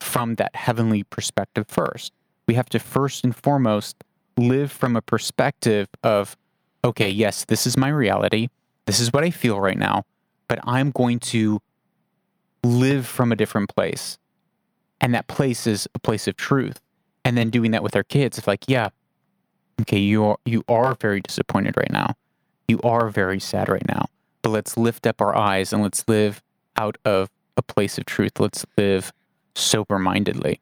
[0.00, 2.12] from that heavenly perspective first.
[2.46, 3.96] We have to first and foremost
[4.36, 6.36] live from a perspective of,
[6.84, 8.48] okay, yes, this is my reality.
[8.86, 10.04] This is what I feel right now,
[10.46, 11.60] but I'm going to
[12.64, 14.18] live from a different place.
[15.00, 16.80] And that place is a place of truth.
[17.24, 18.88] And then doing that with our kids, it's like, yeah,
[19.80, 22.14] okay, you are you are very disappointed right now.
[22.66, 24.06] You are very sad right now.
[24.42, 26.42] But let's lift up our eyes and let's live
[26.76, 28.38] out of a place of truth.
[28.38, 29.12] Let's live
[29.58, 30.60] sober mindedly.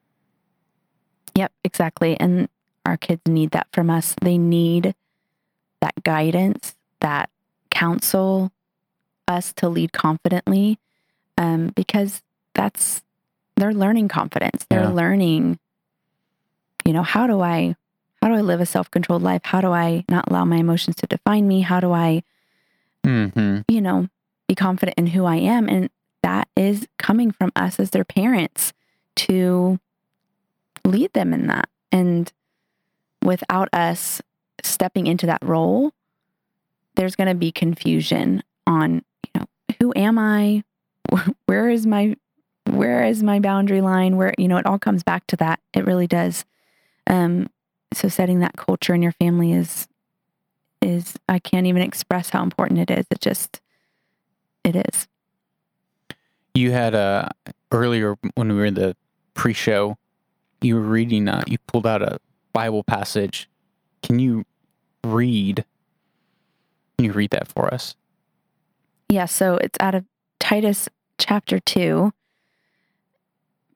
[1.35, 2.19] Yep, exactly.
[2.19, 2.49] And
[2.85, 4.15] our kids need that from us.
[4.23, 4.95] They need
[5.81, 7.29] that guidance, that
[7.71, 8.53] counsel
[9.29, 10.79] us to lead confidently
[11.37, 12.23] um, because
[12.55, 13.03] that's
[13.57, 14.67] they're learning confidence.
[14.71, 14.91] They're Yeah.
[14.91, 15.59] learning,
[16.85, 17.77] you know, how do I
[18.23, 19.43] how do I live a self-controlled life?
[19.45, 21.61] How do I not allow my emotions to define me?
[21.61, 22.23] How do I,
[23.05, 24.09] hmm you know,
[24.49, 25.69] be confident in who I am?
[25.69, 25.91] And
[26.23, 28.73] that is coming from us as their parents
[29.17, 29.79] to
[30.85, 31.69] lead them in that.
[31.93, 32.33] And
[33.23, 34.23] without us
[34.63, 35.93] stepping into that role,
[36.95, 39.47] there's going to be confusion on, you know,
[39.81, 40.65] who am I?
[41.47, 42.17] Where is my
[42.69, 44.17] where is my boundary line?
[44.17, 45.61] Where, you know, it all comes back to that.
[45.73, 46.45] It really does.
[47.07, 47.49] Um
[47.95, 49.87] so setting that culture in your family is
[50.83, 53.07] is I can't even express how important it is.
[53.11, 53.61] It just
[54.65, 55.07] it is.
[56.55, 57.29] You had uh,
[57.71, 58.97] earlier when we were in the
[59.37, 59.97] pre-show,
[60.61, 61.29] you were reading.
[61.29, 62.19] Uh, you pulled out a
[62.53, 63.49] Bible passage.
[64.03, 64.45] Can you
[65.05, 65.65] read?
[66.99, 67.95] Can you read that for us?
[69.09, 70.05] Yeah, so it's out of
[70.41, 72.13] Titus chapter 2.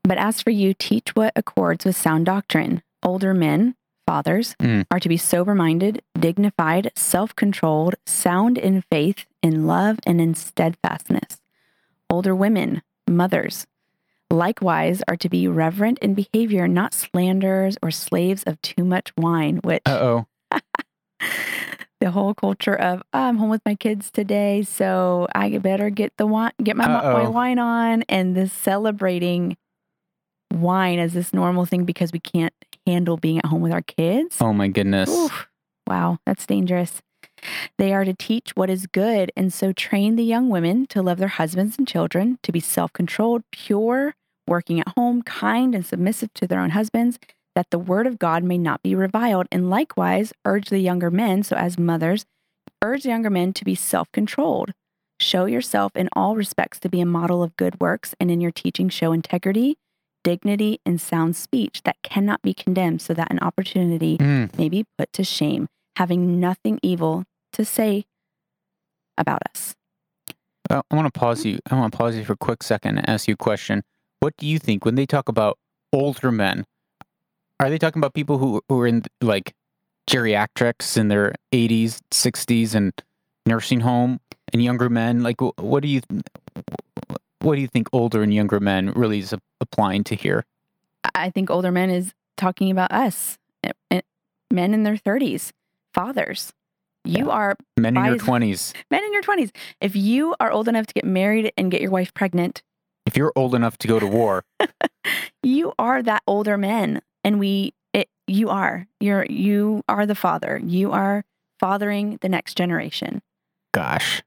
[0.02, 2.82] But as for you, teach what accords with sound doctrine.
[3.02, 3.74] Older men,
[4.06, 4.86] fathers, Mm.
[4.90, 10.34] are to be sober minded, dignified, self controlled, sound in faith, in love, and in
[10.34, 11.40] steadfastness.
[12.08, 13.66] Older women, mothers,
[14.30, 19.60] likewise are to be reverent in behavior, not slanderers or slaves of too much wine,
[19.62, 20.26] which Uh oh.
[22.00, 26.12] the whole culture of "Oh, I'm home with my kids today, so I better get
[26.16, 29.56] the wine, get my, my wine on, and this celebrating
[30.52, 32.54] wine as this normal thing because we can't
[32.86, 34.36] handle being at home with our kids.
[34.40, 35.10] Oh my goodness.
[35.10, 35.48] Oof.
[35.86, 37.00] Wow, that's dangerous.
[37.78, 41.18] They are to teach what is good, and so train the young women to love
[41.18, 44.14] their husbands and children, to be self controlled, pure,
[44.46, 47.18] working at home, kind, and submissive to their own husbands,
[47.54, 49.46] that the word of God may not be reviled.
[49.50, 52.24] And likewise, urge the younger men, so as mothers,
[52.82, 54.72] urge the younger men to be self controlled.
[55.20, 58.50] Show yourself in all respects to be a model of good works, and in your
[58.52, 59.76] teaching, show integrity,
[60.24, 64.56] dignity, and sound speech that cannot be condemned, so that an opportunity Mm.
[64.58, 65.68] may be put to shame,
[66.00, 68.06] having nothing evil to say
[69.18, 69.74] about us.
[70.70, 71.58] I want to pause you.
[71.70, 73.82] I want to pause you for a quick second and ask you a question.
[74.20, 75.58] What do you think when they talk about
[75.92, 76.64] older men?
[77.58, 79.52] Are they talking about people who, who are in like
[80.08, 82.94] geriatrics in their 80s, 60s, and
[83.44, 84.20] nursing home,
[84.54, 85.22] and younger men?
[85.22, 86.00] Like, what do you
[87.40, 90.46] what do you think older and younger men really is applying to here?
[91.04, 94.00] I- I think older men is talking about us, eh, eh,
[94.50, 95.52] men in their 30s,
[95.94, 96.52] fathers.
[97.04, 98.74] You are Men in your 20s.
[98.90, 99.50] men in your 20s.
[99.80, 102.62] If you are old enough to get married and get your wife pregnant,
[103.06, 104.44] If you're old enough to go to war,
[105.42, 110.60] you are that older man and we it, you are you're you are the father
[110.64, 111.24] you are
[111.58, 113.20] fathering the next generation
[113.72, 114.22] gosh,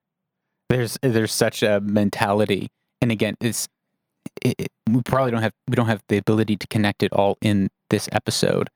[0.70, 2.70] there's there's such a mentality,
[3.02, 3.68] and again, it's
[4.42, 7.38] it, it- we probably don't have we don't have the ability to connect it all
[7.42, 8.70] in this episode.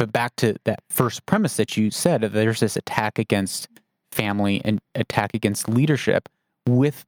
[0.00, 3.68] But back to that first premise that you said, there's this attack against
[4.10, 6.26] family and attack against leadership.
[6.66, 7.04] With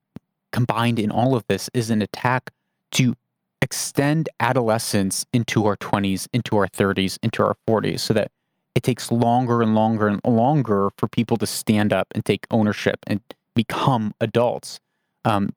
[0.52, 2.50] combined in all of this is an attack
[2.90, 3.14] to
[3.62, 8.30] extend adolescence into our 20s, into our 30s, into our 40s, so that
[8.74, 12.98] it takes longer and longer and longer for people to stand up and take ownership
[13.06, 13.22] and
[13.54, 14.80] become adults,
[15.24, 15.48] um,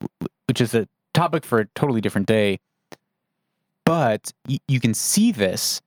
[0.48, 2.60] which is a topic for a totally different day.
[3.84, 5.82] But y- you can see this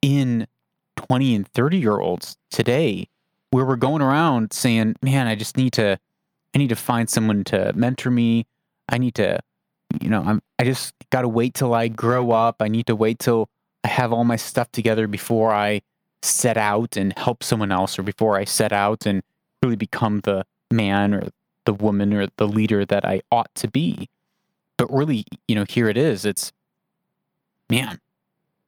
[0.00, 0.46] in
[1.10, 3.08] 20 and 30 year olds today,
[3.50, 5.98] where we're going around saying, man, I just need to,
[6.54, 8.46] I need to find someone to mentor me.
[8.88, 9.40] I need to,
[10.00, 12.62] you know, I'm, I just got to wait till I grow up.
[12.62, 13.48] I need to wait till
[13.82, 15.82] I have all my stuff together before I
[16.22, 19.24] set out and help someone else or before I set out and
[19.64, 21.30] really become the man or
[21.64, 24.08] the woman or the leader that I ought to be.
[24.76, 26.24] But really, you know, here it is.
[26.24, 26.52] It's
[27.68, 27.98] man,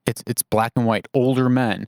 [0.07, 1.07] it's it's black and white.
[1.15, 1.87] Older men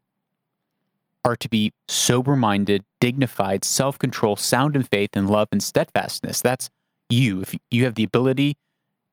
[1.24, 6.40] are to be sober minded, dignified, self control, sound in faith, and love and steadfastness.
[6.40, 6.70] That's
[7.08, 7.42] you.
[7.42, 8.56] If you have the ability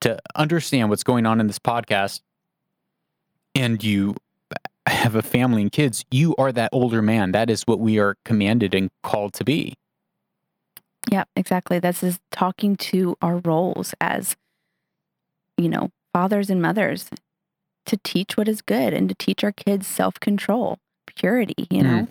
[0.02, 2.20] to understand what's going on in this podcast
[3.54, 4.16] and you
[4.86, 7.32] have a family and kids, you are that older man.
[7.32, 9.74] That is what we are commanded and called to be.
[11.10, 11.78] Yeah, exactly.
[11.78, 14.36] This is talking to our roles as,
[15.56, 17.08] you know, fathers and mothers
[17.86, 20.78] to teach what is good and to teach our kids self control,
[21.16, 22.08] purity, you know?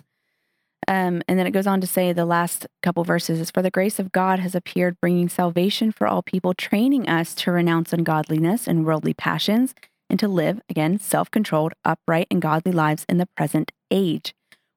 [0.88, 3.70] Um, and then it goes on to say the last couple verses is For the
[3.70, 8.66] grace of God has appeared, bringing salvation for all people, training us to renounce ungodliness
[8.66, 9.74] and worldly passions,
[10.10, 14.34] and to live, again, self controlled, upright, and godly lives in the present age,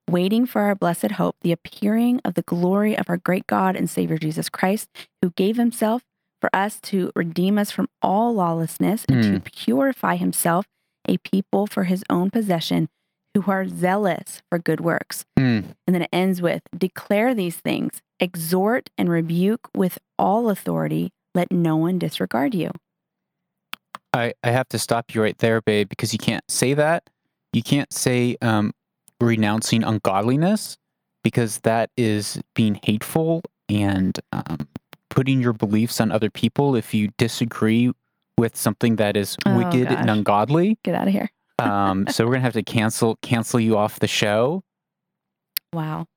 [0.10, 3.90] waiting for our blessed hope, the appearing of the glory of our great God and
[3.90, 4.88] Savior Jesus Christ,
[5.22, 6.04] who gave himself
[6.40, 10.68] for us to redeem us from all lawlessness and to purify himself
[11.08, 12.90] a people for his own possession
[13.42, 15.26] who are zealous for good works.
[15.38, 15.76] Mm.
[15.86, 21.52] And then it ends with declare these things, exhort and rebuke with all authority, let
[21.52, 22.72] no one disregard you.
[24.14, 27.10] I, I have to stop you right there, babe, because you can't say that.
[27.52, 28.72] You can't say um,
[29.20, 30.78] renouncing ungodliness
[31.24, 34.68] because that is being hateful and um,
[35.10, 37.92] putting your beliefs on other people if you disagree
[38.38, 40.78] with something that is Oh, wicked and ungodly.
[40.84, 41.30] Get out of here.
[41.58, 44.64] Um, so we're gonna have to cancel cancel you off the show.
[45.72, 46.08] Wow.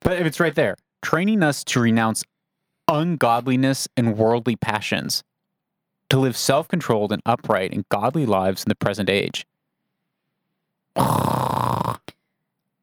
[0.00, 2.24] But if it's right there, training us to renounce
[2.88, 5.22] ungodliness and worldly passions,
[6.10, 9.46] to live self-controlled and upright and godly lives in the present age.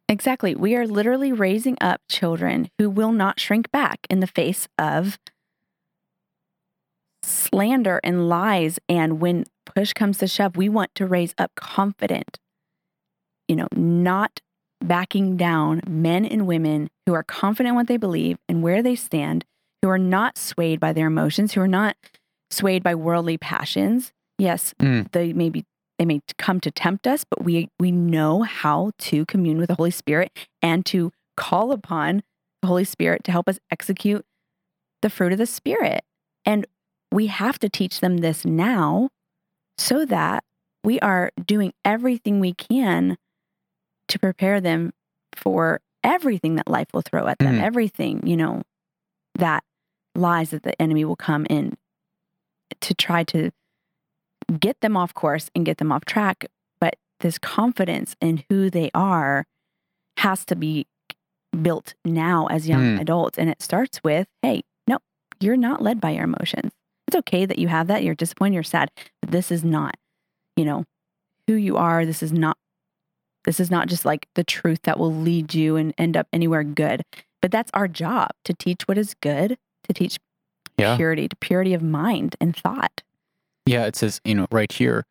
[0.09, 0.55] Exactly.
[0.55, 5.17] We are literally raising up children who will not shrink back in the face of
[7.23, 8.77] slander and lies.
[8.89, 12.37] And when push comes to shove, we want to raise up confident,
[13.47, 14.39] you know, not
[14.83, 18.95] backing down men and women who are confident in what they believe and where they
[18.95, 19.45] stand,
[19.81, 21.95] who are not swayed by their emotions, who are not
[22.49, 24.11] swayed by worldly passions.
[24.37, 25.11] Yes, Mm.
[25.11, 25.65] they may be
[25.99, 29.75] they may come to tempt us, but we we know how to commune with the
[29.75, 30.31] Holy Spirit
[30.61, 32.23] and to call upon
[32.63, 34.25] the Holy Spirit to help us execute
[35.03, 36.03] the fruit of the Spirit.
[36.43, 36.65] And
[37.11, 39.09] we have to teach them this now
[39.81, 40.43] so that
[40.83, 43.17] we are doing everything we can
[44.07, 44.93] to prepare them
[45.35, 47.61] for everything that life will throw at them, Mhm.
[47.61, 48.61] everything, you know,
[49.35, 49.63] that
[50.15, 51.77] lies that the enemy will come in
[52.79, 53.51] to try to
[54.59, 56.45] get them off course and get them off track.
[56.79, 59.45] But this confidence in who they are
[60.17, 60.87] has to be
[61.61, 63.01] built now as young Mm.
[63.01, 63.37] adults.
[63.37, 64.97] And it starts with, hey, no,
[65.39, 66.71] you're not led by your emotions.
[67.11, 68.05] It's okay that you have that.
[68.05, 69.97] You're disappointed, you're sad, but this is not,
[70.55, 70.85] you know,
[71.45, 72.05] who you are.
[72.05, 72.55] This is not,
[73.43, 76.63] this is not just like the truth that will lead you and end up anywhere
[76.63, 77.03] good.
[77.41, 80.19] But that's our job to teach what is good, to teach
[80.77, 80.95] Yeah.
[80.95, 83.03] purity, to purity of mind and thought.
[83.65, 85.03] Yeah, it says, you know, right here,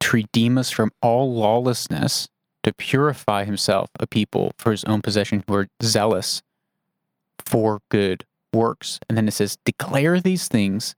[0.00, 2.28] to redeem us from all lawlessness,
[2.64, 6.42] to purify himself a people for his own possession who are zealous
[7.46, 9.00] for good works.
[9.08, 10.94] And then it says, declare these things,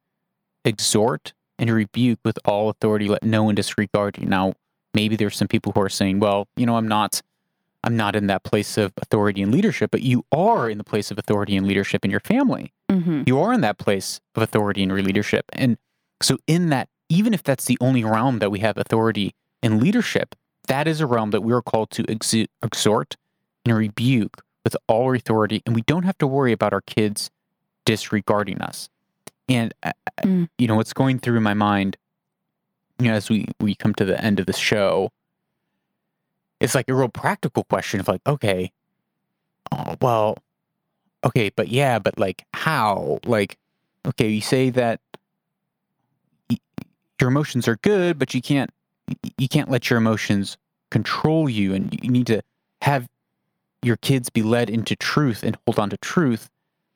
[0.64, 4.26] exhort and rebuke with all authority, let no one disregard you.
[4.26, 4.54] Now,
[4.94, 7.22] maybe there's some people who are saying, well, you know, I'm not
[7.84, 11.10] I'm not in that place of authority and leadership, but you are in the place
[11.10, 13.22] of authority and leadership in your family Mm-hmm.
[13.24, 15.46] you are in that place of authority and leadership.
[15.54, 15.78] And
[16.20, 20.34] so, in that, even if that's the only realm that we have authority and leadership,
[20.68, 23.16] that is a realm that we are called to exhort
[23.64, 25.62] and rebuke with all authority.
[25.64, 27.30] And we don't have to worry about our kids
[27.86, 28.90] disregarding us.
[29.54, 30.48] And, uh, Mm.
[30.58, 31.96] you know, what's going through my mind,
[32.98, 35.10] you know, as we, we come to the end of the show,
[36.60, 38.70] it's like a real practical question of like, okay,
[39.72, 40.38] oh, well,
[41.24, 43.18] okay, but yeah, but like how?
[43.24, 43.56] Like,
[44.06, 45.00] okay, you say that
[47.20, 48.70] your emotions are good, but you can't
[49.36, 50.56] you can't let your emotions
[50.90, 52.42] control you, and you need to
[52.82, 53.08] have
[53.82, 56.48] your kids be led into truth and hold on to truth.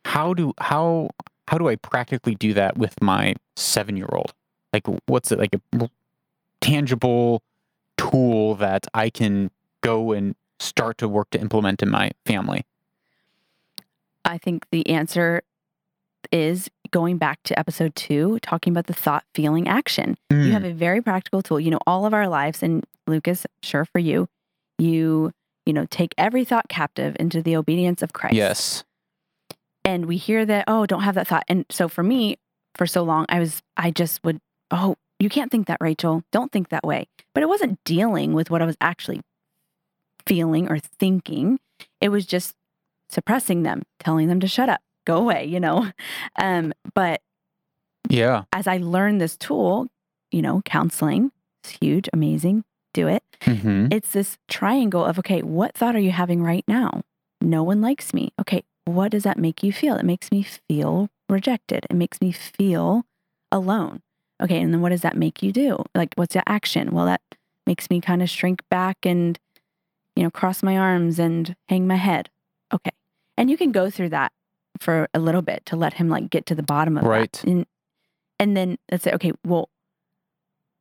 [0.05, 1.11] How do how
[1.49, 4.33] how do I practically do that with my seven year old?
[4.73, 5.89] Like, what's it like a
[6.61, 7.43] tangible
[7.97, 12.65] tool that I can go and start to work to implement in my family?
[14.25, 15.43] I think the answer
[16.33, 20.17] is going back to episode two, talking about the thought, feeling, action.
[20.31, 20.51] You Mm.
[20.53, 21.61] have a very practical tool.
[21.61, 24.29] You know, all of our lives, and Lucas, sure for you,
[24.79, 25.33] you
[25.65, 28.37] you know, take every thought captive into the obedience of Christ.
[28.37, 28.85] Yes.
[29.87, 31.45] And we hear that, oh, don't have that thought.
[31.49, 32.39] And so for me,
[32.75, 36.23] for so long, I was, I just would, oh, you can't think that, Rachael.
[36.33, 37.07] Don't think that way.
[37.35, 39.21] But it wasn't dealing with what I was actually
[40.27, 41.59] feeling or thinking.
[42.01, 42.55] It was just
[43.09, 45.91] suppressing them, telling them to shut up, go away, you know.
[46.39, 47.23] Um, but
[48.11, 48.43] Yeah.
[48.53, 49.87] as I learned this tool,
[50.31, 51.31] you know, counseling,
[51.63, 53.23] it's huge, amazing, do it.
[53.43, 57.03] hmm It's this triangle of, okay, what thought are you having right now?
[57.41, 58.33] No one likes me.
[58.41, 59.97] Okay, what does that make you feel?
[59.97, 61.87] It makes me feel rejected.
[61.91, 63.05] It makes me feel
[63.53, 64.01] alone.
[64.43, 65.83] Okay, and then what does that make you do?
[65.95, 66.93] Like, what's the action?
[66.93, 67.21] Well, that
[67.67, 69.39] makes me kind of shrink back and,
[70.15, 72.31] you know, cross my arms and hang my head.
[72.73, 72.93] Okay.
[73.37, 74.33] And you can go through that
[74.79, 77.33] for a little bit to let him like get to the bottom of Right.
[77.33, 77.45] that.
[77.45, 77.67] And,
[78.39, 79.69] and then let's say, okay, well,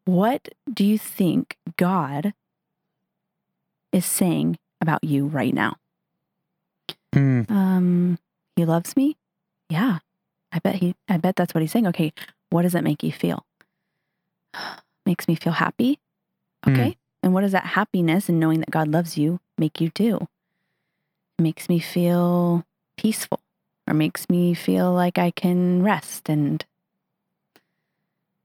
[0.05, 2.33] what do you think God
[3.91, 5.77] is saying about you right now?
[7.15, 8.19] Mm, Um,
[8.55, 9.17] he loves me.
[9.69, 9.99] Yeah,
[10.51, 10.95] I bet he.
[11.09, 11.87] I bet that's what he's saying.
[11.87, 12.13] Okay,
[12.49, 13.45] what does that make you feel?
[15.05, 15.99] Makes me feel happy.
[16.63, 16.71] Hmm.
[16.73, 20.27] Okay, and what does that happiness and knowing that God loves you make you do?
[21.39, 22.65] Makes me feel
[22.97, 23.39] peaceful,
[23.87, 26.63] or makes me feel like I can rest and.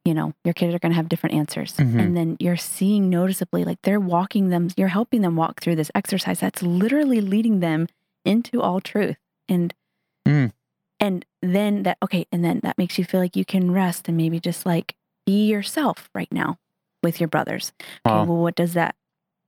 [0.06, 1.74] You know, your kids are going to have different answers.
[1.76, 2.00] Mhm.
[2.00, 5.90] And then you're seeing noticeably, like they're walking them, you're helping them walk through this
[5.94, 7.86] exercise that's literally leading them
[8.24, 9.16] into all truth
[9.48, 9.74] and
[10.26, 10.52] Mm.
[11.00, 14.16] and then that okay and then that makes you feel like you can rest and
[14.16, 14.94] maybe just like
[15.26, 16.58] be yourself right now
[17.02, 17.72] with your brothers.
[18.06, 18.24] Okay, Wow.
[18.24, 18.94] well what does that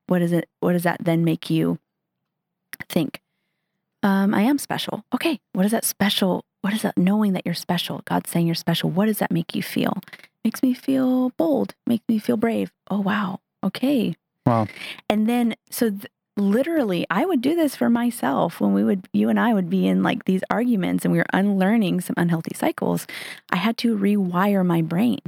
[0.06, 1.78] what is it what does that then make you
[2.88, 3.20] think?
[4.02, 5.04] Um i am special.
[5.14, 8.54] Okay what is that special what is that knowing that you're special god's saying you're
[8.54, 10.00] special what does that make you feel?
[10.44, 12.72] Makes me feel bold makes me feel brave.
[12.90, 13.40] Oh wow.
[13.62, 14.14] Okay.
[14.46, 14.66] Wow.
[15.08, 16.06] and then, so th-
[16.36, 19.86] literally, I would do this for myself when we would, you and I would be
[19.86, 23.06] in like these arguments and we were unlearning some unhealthy cycles.
[23.50, 25.20] I had to rewire my brain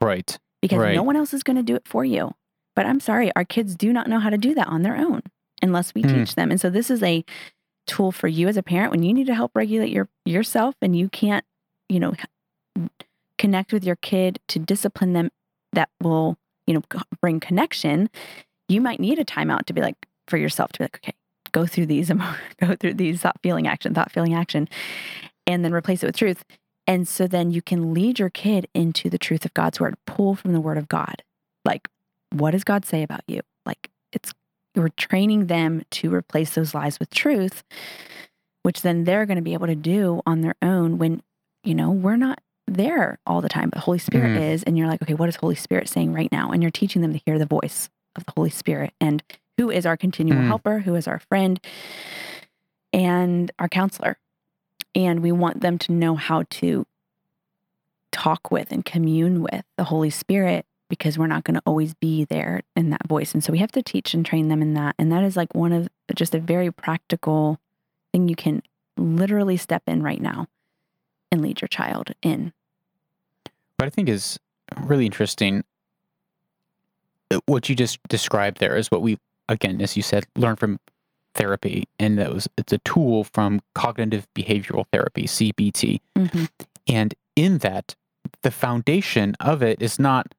[0.00, 0.38] Right.
[0.62, 0.94] because Right.
[0.94, 2.34] no one else is going to do it for you.
[2.76, 5.22] But I'm sorry, our kids do not know how to do that on their own
[5.62, 6.08] unless we Hmm.
[6.08, 6.50] teach them.
[6.50, 7.24] And so this is a
[7.86, 10.94] tool for you as a parent when you need to help regulate your yourself and
[10.96, 11.44] you can't,
[11.88, 12.14] you know,
[13.38, 15.30] connect with your kid to discipline them
[15.72, 16.36] that will,
[16.66, 16.82] you know,
[17.20, 18.08] bring connection.
[18.68, 19.96] You might need a timeout to be like
[20.30, 21.14] for yourself to be like, okay,
[21.52, 22.10] go through these,
[22.60, 24.68] go through these thought, feeling, action, thought, feeling, action,
[25.46, 26.44] and then replace it with truth.
[26.86, 30.34] And so then you can lead your kid into the truth of God's word, pull
[30.34, 31.22] from the word of God.
[31.64, 31.88] Like,
[32.32, 33.40] what does God say about you?
[33.66, 34.32] Like, it's,
[34.74, 37.62] you're training them to replace those lies with truth,
[38.62, 41.22] which then they're going to be able to do on their own when,
[41.64, 44.52] you know, we're not there all the time, but Holy Spirit Mhm.
[44.52, 44.62] is.
[44.62, 46.50] And you're like, okay, what is Holy Spirit saying right now?
[46.50, 49.22] And you're teaching them to hear the voice of the Holy Spirit and
[49.56, 50.46] who is our continual Mm.
[50.48, 51.60] helper, who is our friend,
[52.92, 54.18] and our counselor.
[54.94, 56.86] And we want them to know how to
[58.12, 62.24] talk with and commune with the Holy Spirit because we're not going to always be
[62.24, 63.32] there in that voice.
[63.32, 64.96] And so we have to teach and train them in that.
[64.98, 67.60] And that is like one of just a very practical
[68.10, 68.62] thing you can
[68.96, 70.48] literally step in right now
[71.30, 72.52] and lead your child in.
[73.76, 74.40] What I think is
[74.82, 75.62] really interesting,
[77.30, 79.16] uh, what you just described there is what we,
[79.50, 80.80] again, as you said, learn from
[81.34, 86.48] therapy, and that was it's a tool from cognitive behavioral therapy (CBT), Mhm.
[86.88, 87.94] and in that,
[88.42, 90.34] the foundation of it is not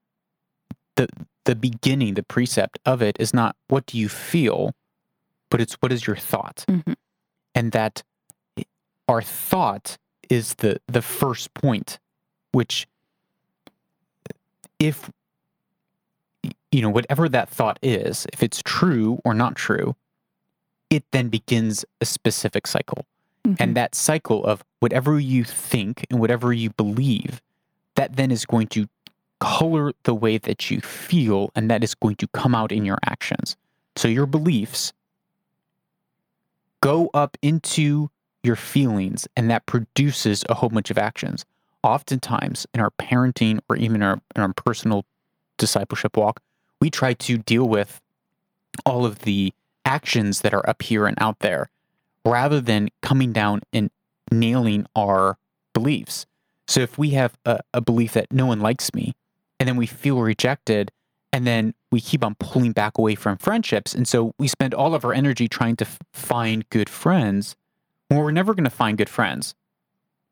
[0.96, 1.08] the
[1.46, 4.74] the beginning, the precept of it is not what do you feel,
[5.50, 6.96] but it's what is your thought, Mhm.
[7.56, 8.04] and that
[9.08, 9.98] our thought
[10.30, 12.00] is the the first point,
[12.52, 12.88] which
[14.80, 15.10] if
[16.72, 19.96] you know whatever that thought is if it's true or not true
[20.90, 23.06] it then begins a specific cycle.
[23.48, 23.56] Mhm.
[23.60, 27.42] and that cycle of whatever you think and whatever you believe
[27.96, 28.88] that then is going to
[29.40, 33.00] color the way that you feel and that is going to come out in your
[33.04, 33.58] actions.
[33.96, 34.94] So your beliefs
[36.82, 38.12] go up into
[38.44, 41.44] your feelings and that produces a whole bunch of actions.
[41.84, 45.04] Oftentimes in our parenting or even our, in our personal
[45.62, 46.42] discipleship walk,
[46.82, 48.02] we try to deal with
[48.86, 49.54] all of the
[49.86, 51.70] actions that are up here and out there
[52.26, 53.90] rather than coming down and
[54.32, 55.38] nailing our
[55.74, 56.26] beliefs.
[56.68, 59.14] So if we have a, a belief that no one likes me
[59.60, 60.92] and then we feel rejected
[61.34, 64.94] and then we keep on pulling back away from friendships and so we spend all
[64.96, 67.56] of our energy trying to f- find good friends
[68.10, 69.54] well we're never going to find good friends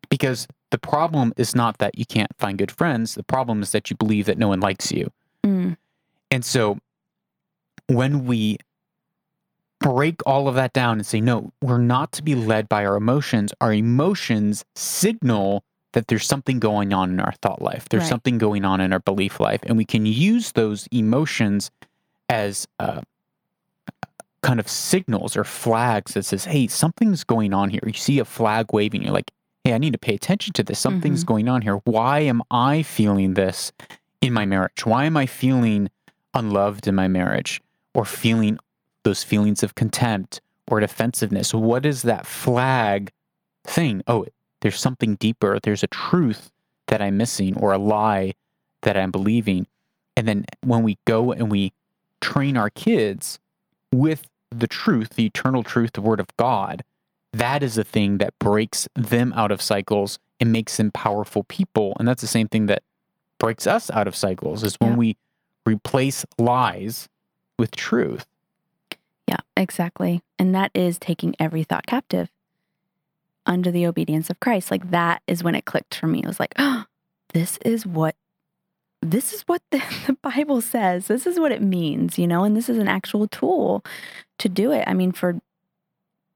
[0.10, 3.90] because the problem is not that you can't find good friends the problem is that
[3.90, 5.10] you believe that no one likes you
[5.46, 5.78] Mm.
[6.32, 6.78] and so
[7.88, 8.58] when we
[9.80, 12.96] break all of that down and say, no, we're not to be led by our
[12.98, 13.54] emotions.
[13.62, 15.64] Our emotions signal
[15.94, 18.10] that there's something going on in our thought life, there's Right.
[18.10, 19.62] something going on in our belief life.
[19.64, 21.72] And we can use those emotions
[22.28, 23.02] as uh,
[24.42, 27.82] kind of signals or flags that says, hey, something's going on here.
[27.86, 29.32] You see a flag waving, you're like,
[29.64, 30.78] hey, I need to pay attention to this.
[30.80, 31.76] Something's going on here.
[31.86, 33.72] Why am I feeling this
[34.22, 34.86] in my marriage?
[34.86, 35.90] Why am I feeling
[36.34, 37.62] unloved in my marriage
[37.94, 38.60] or feeling
[39.04, 41.54] those feelings of contempt or defensiveness?
[41.54, 43.12] What is that flag
[43.66, 44.04] thing?
[44.08, 44.26] Oh,
[44.62, 45.60] there's something deeper.
[45.62, 46.52] There's a truth
[46.88, 48.34] that I'm missing or a lie
[48.82, 49.68] that I'm believing.
[50.18, 51.74] And then when we go and we
[52.22, 53.40] train our kids
[53.92, 56.84] with the truth, the eternal truth, the word of God,
[57.32, 61.96] that is the thing that breaks them out of cycles and makes them powerful people.
[62.00, 62.84] And that's the same thing that
[63.40, 64.98] breaks us out of cycles is when Yeah.
[64.98, 65.18] we
[65.66, 67.10] replace lies
[67.58, 68.26] with truth.
[69.28, 70.22] Yeah, exactly.
[70.38, 72.30] And that is taking every thought captive
[73.46, 74.72] under the obedience of Christ.
[74.72, 76.20] Like that is when it clicked for me.
[76.20, 76.86] It was like, oh,
[77.34, 78.16] this is what
[79.02, 81.08] this is what the, the Bible says.
[81.08, 83.84] This is what it means, you know, and this is an actual tool
[84.40, 84.84] to do it.
[84.88, 85.40] I mean, for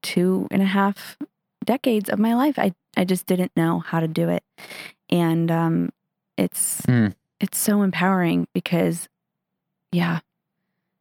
[0.02, 1.16] two and a half
[1.64, 4.42] decades of my life, I, I just didn't know how to do it.
[5.10, 5.90] And um
[6.36, 7.14] it's Mm.
[7.40, 9.08] it's so empowering because
[9.92, 10.20] yeah,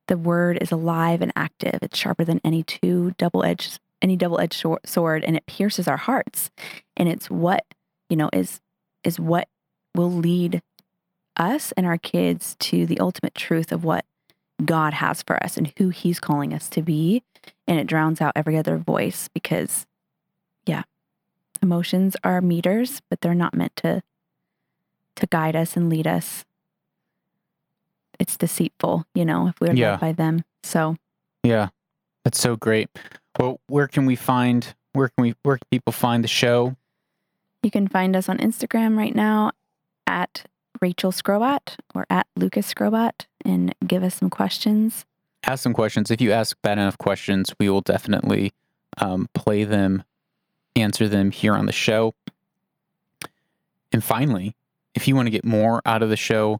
[0.07, 1.79] the word is alive and active.
[1.81, 6.51] It's sharper than any two double-edged any double-edged sword and it pierces our hearts.
[6.97, 7.65] And it's what,
[8.09, 8.59] you know, is
[9.03, 9.47] is what
[9.95, 10.61] will lead
[11.37, 14.05] us and our kids to the ultimate truth of what
[14.63, 17.23] God has for us and who he's calling us to be.
[17.67, 19.87] And it drowns out every other voice because
[20.65, 20.83] yeah,
[21.61, 24.03] emotions are meters, but they're not meant to
[25.15, 26.43] to guide us and lead us.
[28.19, 29.91] It's deceitful, you know, if we're Yeah.
[29.91, 30.43] led by them.
[30.63, 30.95] So
[31.43, 31.69] Yeah.
[32.23, 32.89] That's so great.
[33.37, 36.75] Well, where can we find where can we where can people find the show?
[37.63, 39.51] You can find us on Instagram right now
[40.07, 40.45] at
[40.81, 45.05] Rachael Skrobot or at Lucas Skrobot and give us some questions.
[45.45, 46.11] Ask some questions.
[46.11, 48.53] If you ask bad enough questions, we will definitely
[48.99, 50.03] um, play them,
[50.75, 52.13] answer them here on the show.
[53.91, 54.55] And finally,
[54.95, 56.59] if you want to get more out of the show,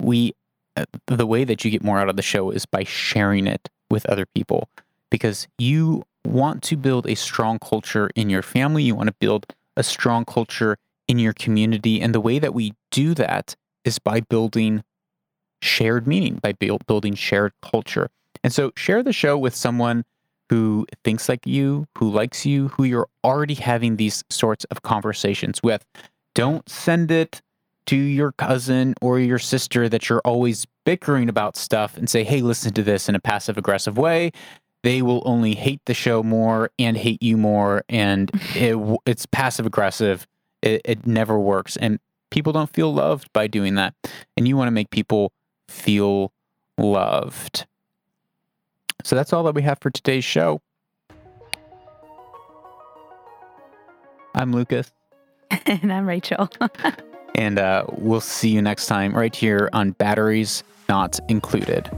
[0.00, 0.34] we
[0.76, 3.68] uh, the way that you get more out of the show is by sharing it
[3.90, 4.68] with other people
[5.10, 9.46] because you want to build a strong culture in your family, you want to build
[9.76, 10.76] a strong culture
[11.06, 13.54] in your community, and the way that we do that
[13.84, 14.82] is by building
[15.60, 18.10] shared meaning, by build, building shared culture.
[18.42, 20.04] And so share the show with someone
[20.50, 25.62] who thinks like you, who likes you, who you're already having these sorts of conversations
[25.62, 25.84] with.
[26.34, 27.40] Don't send it
[27.86, 32.40] to your cousin or your sister that you're always bickering about stuff and say, hey,
[32.40, 34.30] listen to this in a passive aggressive way.
[34.82, 37.84] They will only hate the show more and hate you more.
[37.88, 40.26] And it, it's passive aggressive.
[40.62, 41.76] It, it never works.
[41.76, 41.98] And
[42.30, 43.94] people don't feel loved by doing that.
[44.36, 45.32] And you want to make people
[45.68, 46.32] feel
[46.78, 47.66] loved.
[49.02, 50.60] So that's all that we have for today's show.
[54.34, 54.90] I'm Lucas,
[55.66, 56.50] and I'm Rachael.
[57.34, 61.90] and uh, we'll see you next time right here on Batteries Not Included.